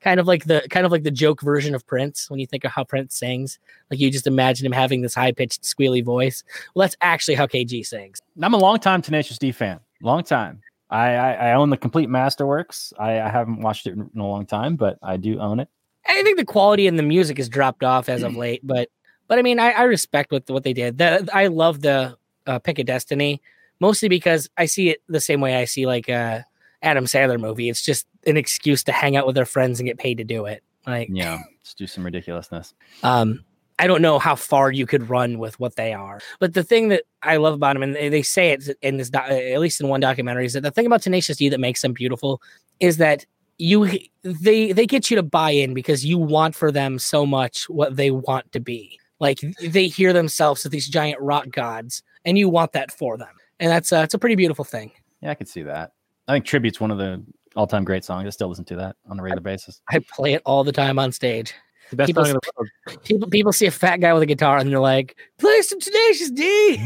[0.00, 2.64] kind of like the kind of like the joke version of Prince when you think
[2.64, 3.58] of how Prince sings.
[3.90, 6.44] Like you just imagine him having this high pitched squealy voice.
[6.74, 8.20] Well, that's actually how KG sings.
[8.40, 9.80] I'm a long time Tenacious D fan.
[10.02, 10.60] Long time.
[10.90, 12.92] I, I, I own the complete Masterworks.
[12.98, 15.68] I, I haven't watched it in a long time, but I do own it.
[16.06, 18.88] I think the quality in the music has dropped off as of late, but
[19.26, 20.96] but I mean, I, I respect what what they did.
[20.98, 23.42] The, I love the uh, Pick of Destiny
[23.80, 26.44] mostly because I see it the same way I see like a
[26.82, 27.68] Adam Sandler movie.
[27.68, 30.46] It's just an excuse to hang out with their friends and get paid to do
[30.46, 30.62] it.
[30.86, 32.74] Like Yeah, just do some ridiculousness.
[33.02, 33.44] um,
[33.80, 36.18] I don't know how far you could run with what they are.
[36.40, 39.30] But the thing that I love about them, and they, say it in this, doc,
[39.30, 41.92] at least in one documentary, is that the thing about Tenacious D that makes them
[41.92, 42.42] beautiful
[42.80, 43.24] is that
[43.58, 43.88] you
[44.22, 47.96] they they get you to buy in because you want for them so much what
[47.96, 48.98] they want to be.
[49.20, 53.34] Like they hear themselves as these giant rock gods, and you want that for them,
[53.58, 54.92] and that's uh, it's a pretty beautiful thing.
[55.20, 55.92] Yeah, I could see that.
[56.28, 57.24] I think Tribute's one of the
[57.56, 58.26] all time great songs.
[58.26, 59.80] I still listen to that on a regular basis.
[59.88, 61.54] I play it all the time on stage.
[61.90, 62.98] The best People song in the.
[62.98, 66.30] People people see a fat guy with a guitar and they're like, "Play some Tenacious
[66.30, 66.76] D."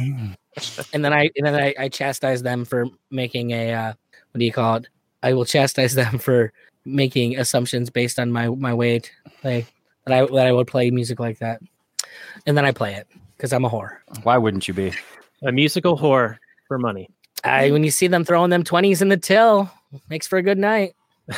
[0.92, 3.92] and then I and then I, I chastise them for making a uh,
[4.30, 4.88] what do you call it?
[5.22, 6.52] I will chastise them for
[6.84, 9.12] making assumptions based on my my weight,
[9.42, 9.66] like
[10.06, 11.60] that I that I would play music like that,
[12.46, 13.96] and then I play it because I'm a whore.
[14.22, 14.92] Why wouldn't you be?
[15.42, 16.38] A musical whore
[16.68, 17.10] for money.
[17.44, 19.70] I when you see them throwing them twenties in the till,
[20.08, 20.94] makes for a good night.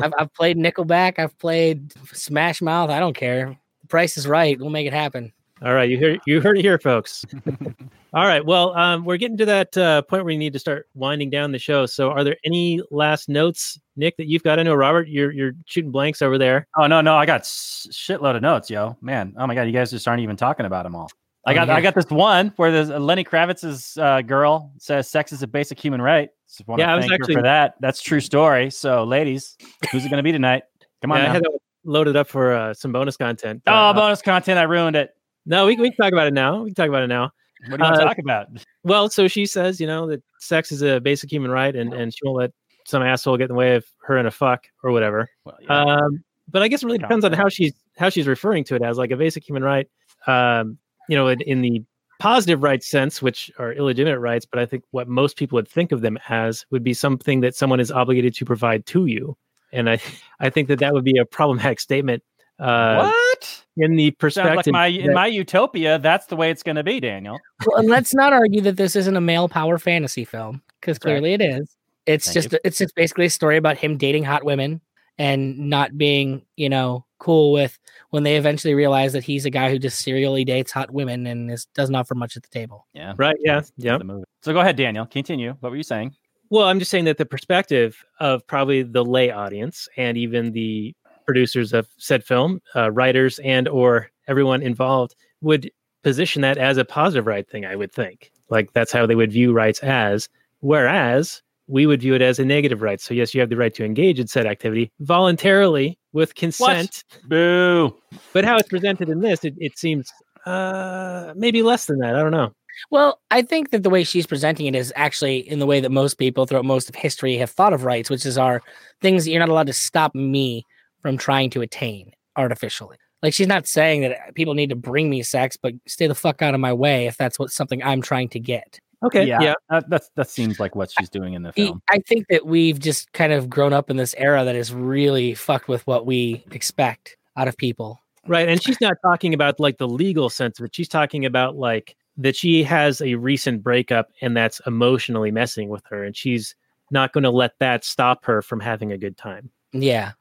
[0.00, 2.90] I've, I've played Nickelback, I've played Smash Mouth.
[2.90, 3.58] I don't care.
[3.82, 4.58] The price is right.
[4.58, 5.32] We'll make it happen.
[5.60, 7.24] All right, you hear you heard it here, folks.
[8.14, 10.88] All right, well, um, we're getting to that uh, point where we need to start
[10.94, 11.84] winding down the show.
[11.84, 14.60] So, are there any last notes, Nick, that you've got?
[14.60, 16.68] I know Robert, you're you're shooting blanks over there.
[16.76, 19.34] Oh no, no, I got s- shitload of notes, yo, man.
[19.36, 21.10] Oh my god, you guys just aren't even talking about them all.
[21.46, 21.74] I Oh, got, yeah.
[21.76, 25.46] I got this one where there's uh, Lenny Kravitz's uh, girl says sex is a
[25.46, 26.28] basic human right.
[26.48, 27.74] Just want to Yeah, I was thank actually- her for that.
[27.80, 28.70] That's true story.
[28.70, 29.56] So, ladies,
[29.90, 30.64] who's it going to be tonight?
[31.00, 33.62] Come on, Yeah, I had that loaded up for uh, some bonus content.
[33.66, 34.58] oh, Uh, bonus content!
[34.58, 35.14] I ruined it.
[35.46, 36.62] no, we, we can talk about it now.
[36.62, 37.30] We can talk about it now.
[37.68, 38.46] What do you want uh, to talk about?
[38.84, 42.12] Well, so she says, you know, that sex is a basic human right, and and
[42.12, 42.52] she won't let
[42.86, 45.28] some asshole get in the way of her and a fuck or whatever.
[45.44, 45.68] Well, yeah.
[45.84, 48.82] Um, but I guess it really depends on how she's how she's referring to it
[48.82, 49.88] as like a basic human right.
[50.26, 50.78] Um,
[51.08, 51.82] you know, in, in the
[52.18, 55.92] positive rights sense, which are illegitimate rights, but I think what most people would think
[55.92, 59.36] of them as would be something that someone is obligated to provide to you.
[59.72, 60.00] And I
[60.40, 62.22] I think that that would be a problematic statement.
[62.58, 63.64] Uh, what?
[63.76, 65.98] in the Sounds like perspective my in my utopia.
[65.98, 67.38] That's the way it's going to be, Daniel.
[67.66, 71.06] Well, and let's not argue that this isn't a male power fantasy film because That's
[71.06, 71.20] right.
[71.20, 71.76] clearly it is.
[72.06, 72.58] It's Thank just you.
[72.64, 74.80] it's just basically a story about him dating hot women
[75.18, 77.78] and not being, you know, cool with
[78.10, 81.50] when they eventually realize that he's a guy who just serially dates hot women and
[81.50, 82.86] is, doesn't offer much at the table.
[82.94, 83.14] Yeah.
[83.16, 83.98] right, yeah, yeah.
[84.42, 85.06] So go ahead, Daniel.
[85.06, 85.54] Continue.
[85.60, 86.14] What were you saying?
[86.50, 90.94] Well, I'm just saying that the perspective of probably the lay audience and even the
[91.26, 95.70] producers of said film, uh, writers and or everyone involved would
[96.02, 97.66] position that as a positive right thing.
[97.66, 100.28] I would think like that's how they would view rights as,
[100.60, 103.00] whereas we would view it as a negative right.
[103.00, 107.04] So yes, you have the right to engage in said activity voluntarily with consent.
[107.24, 107.96] Boo.
[108.32, 110.12] But how it's presented in this, it, it seems
[110.44, 112.14] uh, maybe less than that.
[112.14, 112.52] I don't know.
[112.90, 115.90] Well, I think that the way she's presenting it is actually in the way that
[115.90, 118.62] most people throughout most of history have thought of rights, which is our
[119.00, 120.64] things that you're not allowed to stop me
[121.02, 122.96] from trying to attain artificially.
[123.22, 126.40] Like she's not saying that people need to bring me sex, but stay the fuck
[126.40, 128.78] out of my way if that's what something I'm trying to get.
[129.04, 129.54] Okay, yeah, yeah.
[129.70, 131.80] That, that's that seems like what she's doing in the film.
[131.88, 135.34] I think that we've just kind of grown up in this era that is really
[135.34, 138.00] fucked with what we expect out of people.
[138.26, 138.48] Right.
[138.48, 140.74] And she's not talking about like the legal sense of it.
[140.74, 145.82] She's talking about like that she has a recent breakup and that's emotionally messing with
[145.88, 146.02] her.
[146.04, 146.56] And she's
[146.90, 149.50] not going to let that stop her from having a good time.
[149.72, 150.12] Yeah.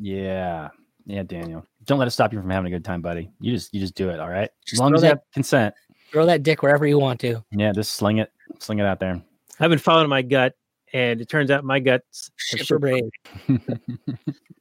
[0.00, 0.68] Yeah,
[1.06, 1.66] yeah, Daniel.
[1.84, 3.30] Don't let it stop you from having a good time, buddy.
[3.40, 4.20] You just you just do it.
[4.20, 4.50] All right.
[4.72, 5.74] As long as you that- have consent.
[6.12, 7.42] Throw that dick wherever you want to.
[7.50, 9.20] Yeah, just sling it, sling it out there.
[9.60, 10.54] I've been following my gut
[10.92, 13.10] and it turns out my gut's a Shipper brain.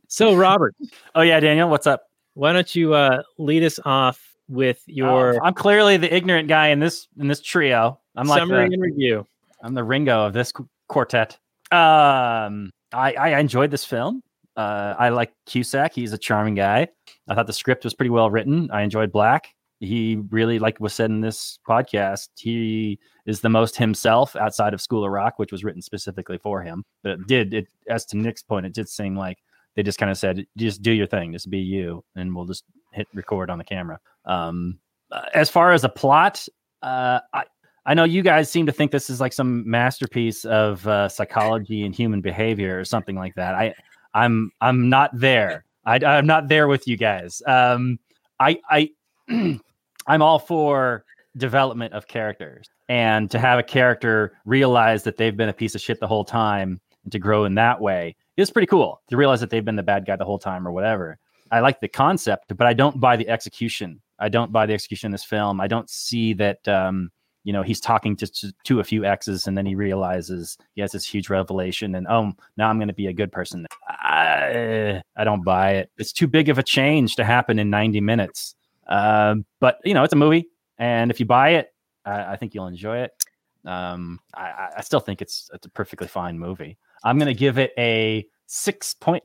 [0.08, 0.76] So, Robert,
[1.16, 1.68] oh yeah, Daniel.
[1.68, 2.04] What's up?
[2.36, 6.68] why don't you uh, lead us off with your Oh, I'm clearly the ignorant guy
[6.68, 8.00] in this in this trio.
[8.16, 9.26] I'm like summary the, and review?
[9.64, 11.38] I'm the Ringo of this qu- quartet.
[11.72, 14.22] Um, I, I enjoyed this film.
[14.56, 15.94] Uh, I like Cusack.
[15.94, 16.88] He's a charming guy.
[17.28, 18.70] I thought the script was pretty well written.
[18.72, 19.48] I enjoyed Black.
[19.86, 24.82] He really, like was said in this podcast, he is the most himself outside of
[24.82, 26.84] School of Rock, which was written specifically for him.
[27.04, 29.38] But it did, it as to Nick's point, it did seem like
[29.76, 32.64] they just kind of said, just do your thing, just be you, and we'll just
[32.92, 34.00] hit record on the camera.
[34.26, 34.80] Um,
[35.12, 36.48] uh, as far as a plot,
[36.82, 37.44] uh, I
[37.86, 41.86] I know you guys seem to think this is like some masterpiece of uh, psychology
[41.86, 43.54] and human behavior or something like that.
[43.54, 43.76] I,
[44.14, 45.66] I'm, I'm not there.
[45.86, 47.44] I, I'm not there with you guys.
[47.46, 48.00] Um,
[48.40, 48.90] I, I,
[50.08, 51.06] I'm all for
[51.38, 55.82] development of characters and to have a character realize that they've been a piece of
[55.82, 59.02] shit the whole time and to grow in that way is pretty cool.
[59.10, 61.18] To realize that they've been the bad guy the whole time or whatever.
[61.52, 64.02] I like the concept, but I don't buy the execution.
[64.20, 65.62] I don't buy the execution in this film.
[65.62, 66.68] I don't see that.
[66.68, 67.12] Um,
[67.46, 70.82] you know he's talking to, to, to a few exes and then he realizes he
[70.82, 75.02] has this huge revelation and oh now i'm going to be a good person I,
[75.16, 78.56] I don't buy it it's too big of a change to happen in 90 minutes
[78.88, 81.74] uh, but you know it's a movie and if you buy it
[82.06, 83.12] i, I think you'll enjoy it
[83.66, 87.58] um, I, I still think it's it's a perfectly fine movie i'm going to give
[87.58, 89.24] it a 6.5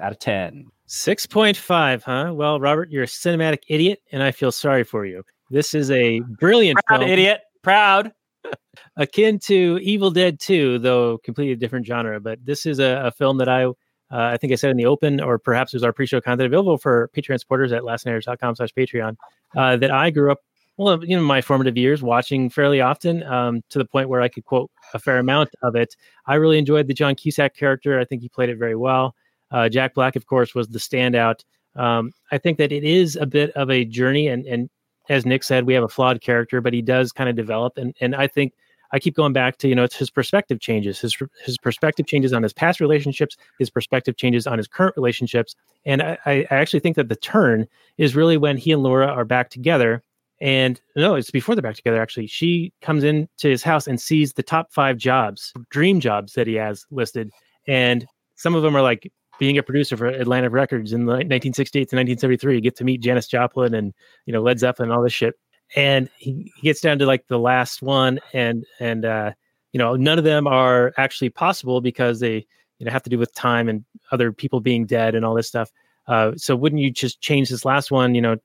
[0.00, 4.84] out of 10 6.5 huh well robert you're a cinematic idiot and i feel sorry
[4.84, 7.42] for you this is a brilliant proud film, idiot.
[7.62, 8.12] Proud.
[8.96, 12.20] akin to Evil Dead 2, though completely different genre.
[12.20, 13.66] But this is a, a film that I,
[14.12, 16.46] uh, I think I said in the open, or perhaps it was our pre-show content
[16.46, 19.16] available for Patreon supporters at lastnighters.com slash Patreon,
[19.56, 20.40] uh, that I grew up,
[20.76, 24.28] well, you know, my formative years watching fairly often um, to the point where I
[24.28, 25.96] could quote a fair amount of it.
[26.26, 27.98] I really enjoyed the John Cusack character.
[27.98, 29.14] I think he played it very well.
[29.50, 31.44] Uh, Jack Black, of course, was the standout.
[31.76, 34.68] Um, I think that it is a bit of a journey, and and
[35.08, 37.76] as Nick said, we have a flawed character, but he does kind of develop.
[37.76, 38.52] And and I think
[38.92, 41.00] I keep going back to you know it's his perspective changes.
[41.00, 43.36] His his perspective changes on his past relationships.
[43.58, 45.54] His perspective changes on his current relationships.
[45.84, 47.66] And I, I actually think that the turn
[47.98, 50.02] is really when he and Laura are back together.
[50.40, 52.02] And no, it's before they're back together.
[52.02, 56.46] Actually, she comes into his house and sees the top five jobs, dream jobs that
[56.46, 57.30] he has listed,
[57.68, 61.96] and some of them are like being a producer for Atlantic Records in 1968 to
[61.96, 62.54] 1973.
[62.56, 63.94] You get to meet Janis Joplin and
[64.26, 65.34] you know Led Zeppelin and all this shit.
[65.74, 69.32] And he, he gets down to like the last one, and and uh,
[69.72, 72.46] you know none of them are actually possible because they
[72.78, 75.48] you know have to do with time and other people being dead and all this
[75.48, 75.70] stuff.
[76.08, 78.14] Uh, so wouldn't you just change this last one?
[78.14, 78.36] You know,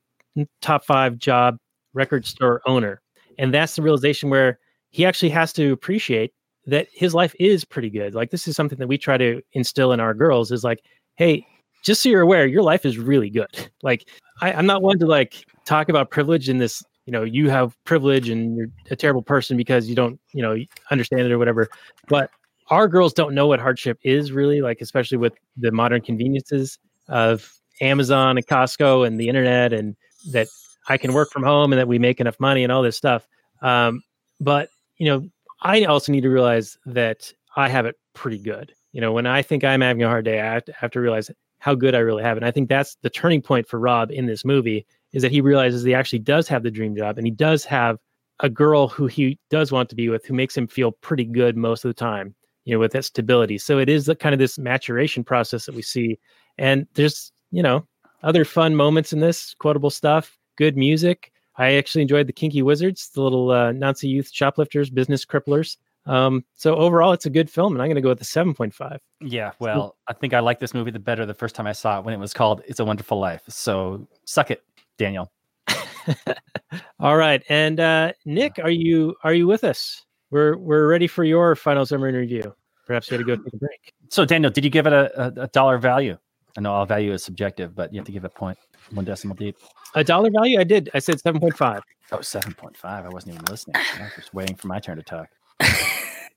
[0.62, 1.58] top five job
[1.92, 3.02] record store owner,
[3.38, 4.58] and that's the realization where
[4.90, 6.32] he actually has to appreciate
[6.66, 8.14] that his life is pretty good.
[8.14, 10.84] Like this is something that we try to instill in our girls is like,
[11.16, 11.46] hey,
[11.82, 13.48] just so you're aware, your life is really good.
[13.82, 14.08] Like
[14.40, 17.74] I, I'm not one to like talk about privilege in this, you know, you have
[17.84, 20.58] privilege and you're a terrible person because you don't, you know,
[20.90, 21.66] understand it or whatever.
[22.06, 22.30] But
[22.68, 26.78] our girls don't know what hardship is really, like especially with the modern conveniences
[27.08, 27.50] of
[27.80, 29.96] Amazon and Costco and the internet and
[30.32, 30.48] that
[30.90, 33.26] I can work from home and that we make enough money and all this stuff.
[33.62, 34.02] Um,
[34.38, 35.26] but you know,
[35.62, 38.74] I also need to realize that I have it pretty good.
[38.92, 41.00] You know, when I think I'm having a hard day, I have to, have to
[41.00, 42.42] realize how good I really have it.
[42.42, 45.40] And I think that's the turning point for Rob in this movie is that he
[45.40, 47.98] realizes he actually does have the dream job and he does have
[48.40, 51.56] a girl who he does want to be with who makes him feel pretty good
[51.56, 52.34] most of the time,
[52.64, 53.58] you know, with that stability.
[53.58, 56.18] So it is the, kind of this maturation process that we see.
[56.56, 57.86] And there's, you know,
[58.22, 61.32] other fun moments in this, quotable stuff, good music.
[61.56, 65.76] I actually enjoyed the Kinky Wizards, the little uh, Nazi youth shoplifters, business cripplers.
[66.06, 68.98] Um, so overall, it's a good film, and I'm going to go with the 7.5.
[69.20, 71.98] Yeah, well, I think I liked this movie the better the first time I saw
[71.98, 74.62] it when it was called "It's a Wonderful Life." So suck it,
[74.98, 75.32] Daniel.
[77.00, 80.04] All right, and uh, Nick, are you are you with us?
[80.30, 82.54] We're we're ready for your final summary review.
[82.86, 83.92] Perhaps you had to go take a break.
[84.08, 86.16] So, Daniel, did you give it a, a, a dollar value?
[86.56, 88.58] I know all value is subjective, but you have to give it a point
[88.92, 89.56] one decimal deep.
[89.94, 90.58] A dollar value?
[90.58, 90.90] I did.
[90.94, 91.80] I said 7.5.
[92.12, 92.76] Oh, 7.5.
[92.84, 93.76] I wasn't even listening.
[93.76, 95.28] I was just waiting for my turn to talk.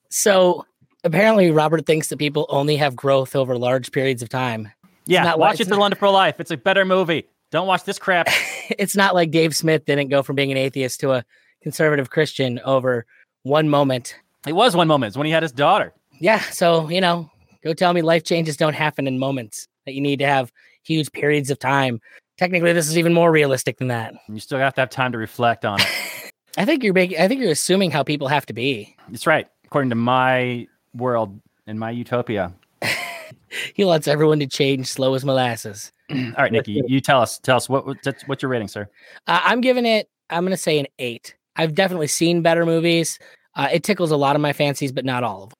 [0.09, 0.65] so
[1.03, 4.69] apparently, Robert thinks that people only have growth over large periods of time.
[5.05, 6.39] Yeah, not watch it The Wonderful Life.
[6.39, 7.27] It's a better movie.
[7.51, 8.27] Don't watch this crap.
[8.69, 11.25] it's not like Dave Smith didn't go from being an atheist to a
[11.61, 13.05] conservative Christian over
[13.43, 14.15] one moment.
[14.47, 15.09] It was one moment.
[15.09, 15.93] It's when he had his daughter.
[16.19, 16.39] Yeah.
[16.39, 17.29] So, you know,
[17.63, 20.51] go tell me life changes don't happen in moments, that you need to have
[20.83, 22.01] huge periods of time
[22.41, 24.15] technically this is even more realistic than that.
[24.27, 25.87] You still have to have time to reflect on it.
[26.57, 27.19] I think you're making.
[27.19, 28.95] I think you're assuming how people have to be.
[29.07, 29.47] That's right.
[29.63, 32.51] According to my world and my utopia,
[33.73, 35.91] he wants everyone to change slow as molasses.
[36.11, 37.39] All right, Nicky, you tell us.
[37.39, 37.85] Tell us what
[38.25, 38.89] what's your rating, sir?
[39.27, 40.09] Uh, I'm giving it.
[40.29, 41.35] I'm going to say an eight.
[41.55, 43.19] I've definitely seen better movies.
[43.55, 45.57] Uh, it tickles a lot of my fancies, but not all of them.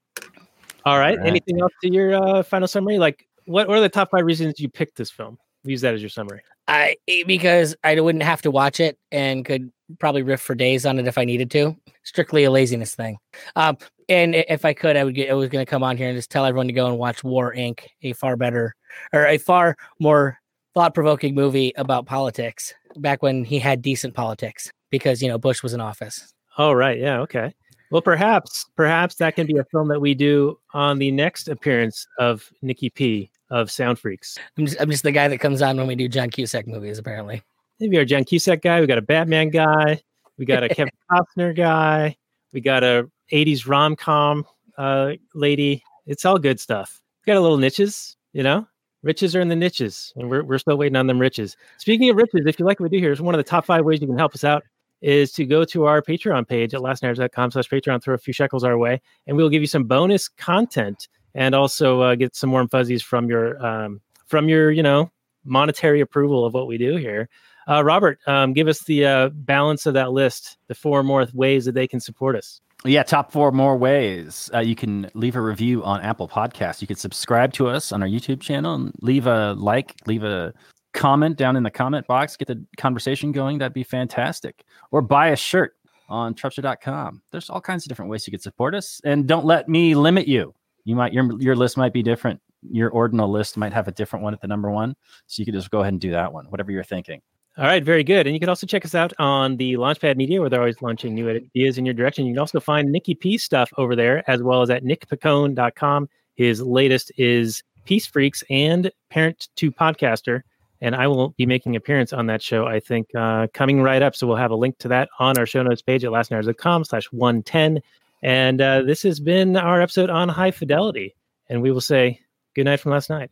[0.86, 1.12] All right.
[1.12, 1.28] All right.
[1.28, 2.97] Anything else to your uh, final summary?
[2.97, 5.38] Like, what, what are the top five reasons you picked this film?
[5.64, 6.41] Use that as your summary.
[6.68, 10.86] I eh, because I wouldn't have to watch it and could probably riff for days
[10.86, 11.76] on it if I needed to.
[12.03, 13.18] Strictly a laziness thing.
[13.55, 13.78] Um,
[14.09, 15.30] and if I could, I would get.
[15.30, 17.24] I was going to come on here and just tell everyone to go and watch
[17.24, 17.82] War Inc.
[18.03, 18.76] A far better
[19.14, 20.38] or a far more
[20.74, 25.64] thought provoking movie about politics back when he had decent politics because you know Bush
[25.64, 26.34] was in office.
[26.57, 26.99] Oh, right.
[26.99, 27.20] Yeah.
[27.22, 27.53] Okay.
[27.91, 32.07] Well, perhaps, perhaps that can be a film that we do on the next appearance
[32.20, 34.39] of Nicky P of Sound Freaks.
[34.58, 36.97] I'm just, I'm just the guy that comes on when we do John Cusack movies,
[36.97, 37.43] apparently.
[37.80, 38.82] Maybe our John Cusack guy.
[38.82, 40.02] We got a Batman guy.
[40.38, 42.16] We got a Kevin Costner guy.
[42.54, 44.45] We got a 80s rom com
[44.78, 45.84] uh, lady.
[46.08, 47.02] It's all good stuff.
[47.26, 48.66] We got a little niches, you know?
[49.04, 51.58] Riches are in the niches, and we're, we're still waiting on them riches.
[51.78, 53.66] Speaking of riches, if you like what we do here, it's one of the top
[53.66, 54.64] five ways you can help us out
[55.02, 58.64] is to go to our Patreon page at lastnighters.com slash Patreon, throw a few shekels
[58.64, 62.68] our way, and we'll give you some bonus content and also uh, get some warm
[62.68, 65.12] fuzzies from your um, from your, you know,
[65.44, 67.30] monetary approval of what we do here.
[67.68, 71.66] Uh, Robert, um, give us the uh, balance of that list, the four more ways
[71.66, 72.62] that they can support us.
[72.84, 74.50] Yeah, top four more ways.
[74.54, 76.82] Uh, you can leave a review on Apple Podcasts.
[76.82, 80.52] You can subscribe to us on our YouTube channel and leave a like, leave a
[80.94, 83.60] comment down in the comment box, get the conversation going.
[83.60, 84.64] That'd be fantastic.
[84.90, 85.76] Or buy a shirt
[86.10, 87.22] on trupsha.com.
[87.32, 89.00] There's all kinds of different ways you could support us.
[89.04, 90.56] And don't let me limit you.
[90.84, 92.40] You might your your list might be different.
[92.70, 94.96] Your ordinal list might have a different one at the number one.
[95.28, 97.22] So you could just go ahead and do that one, whatever you're thinking.
[97.58, 98.28] All right, very good.
[98.28, 101.14] And you can also check us out on the Launchpad Media, where they're always launching
[101.14, 102.26] new ideas in your direction.
[102.26, 106.08] You can also find Nicky P stuff over there, as well as at nickpicone.com.
[106.36, 110.44] His latest is Peace Freqs and Parent to Podcaster.
[110.80, 114.16] And I will be making appearance on that show, I think, uh, coming right up.
[114.16, 117.12] So we'll have a link to that on our show notes page at lastnighters.com slash
[117.12, 117.82] 110.
[118.22, 121.15] And uh, this has been our episode on high fidelity.
[121.49, 122.19] And we will say
[122.55, 123.32] good night from last night.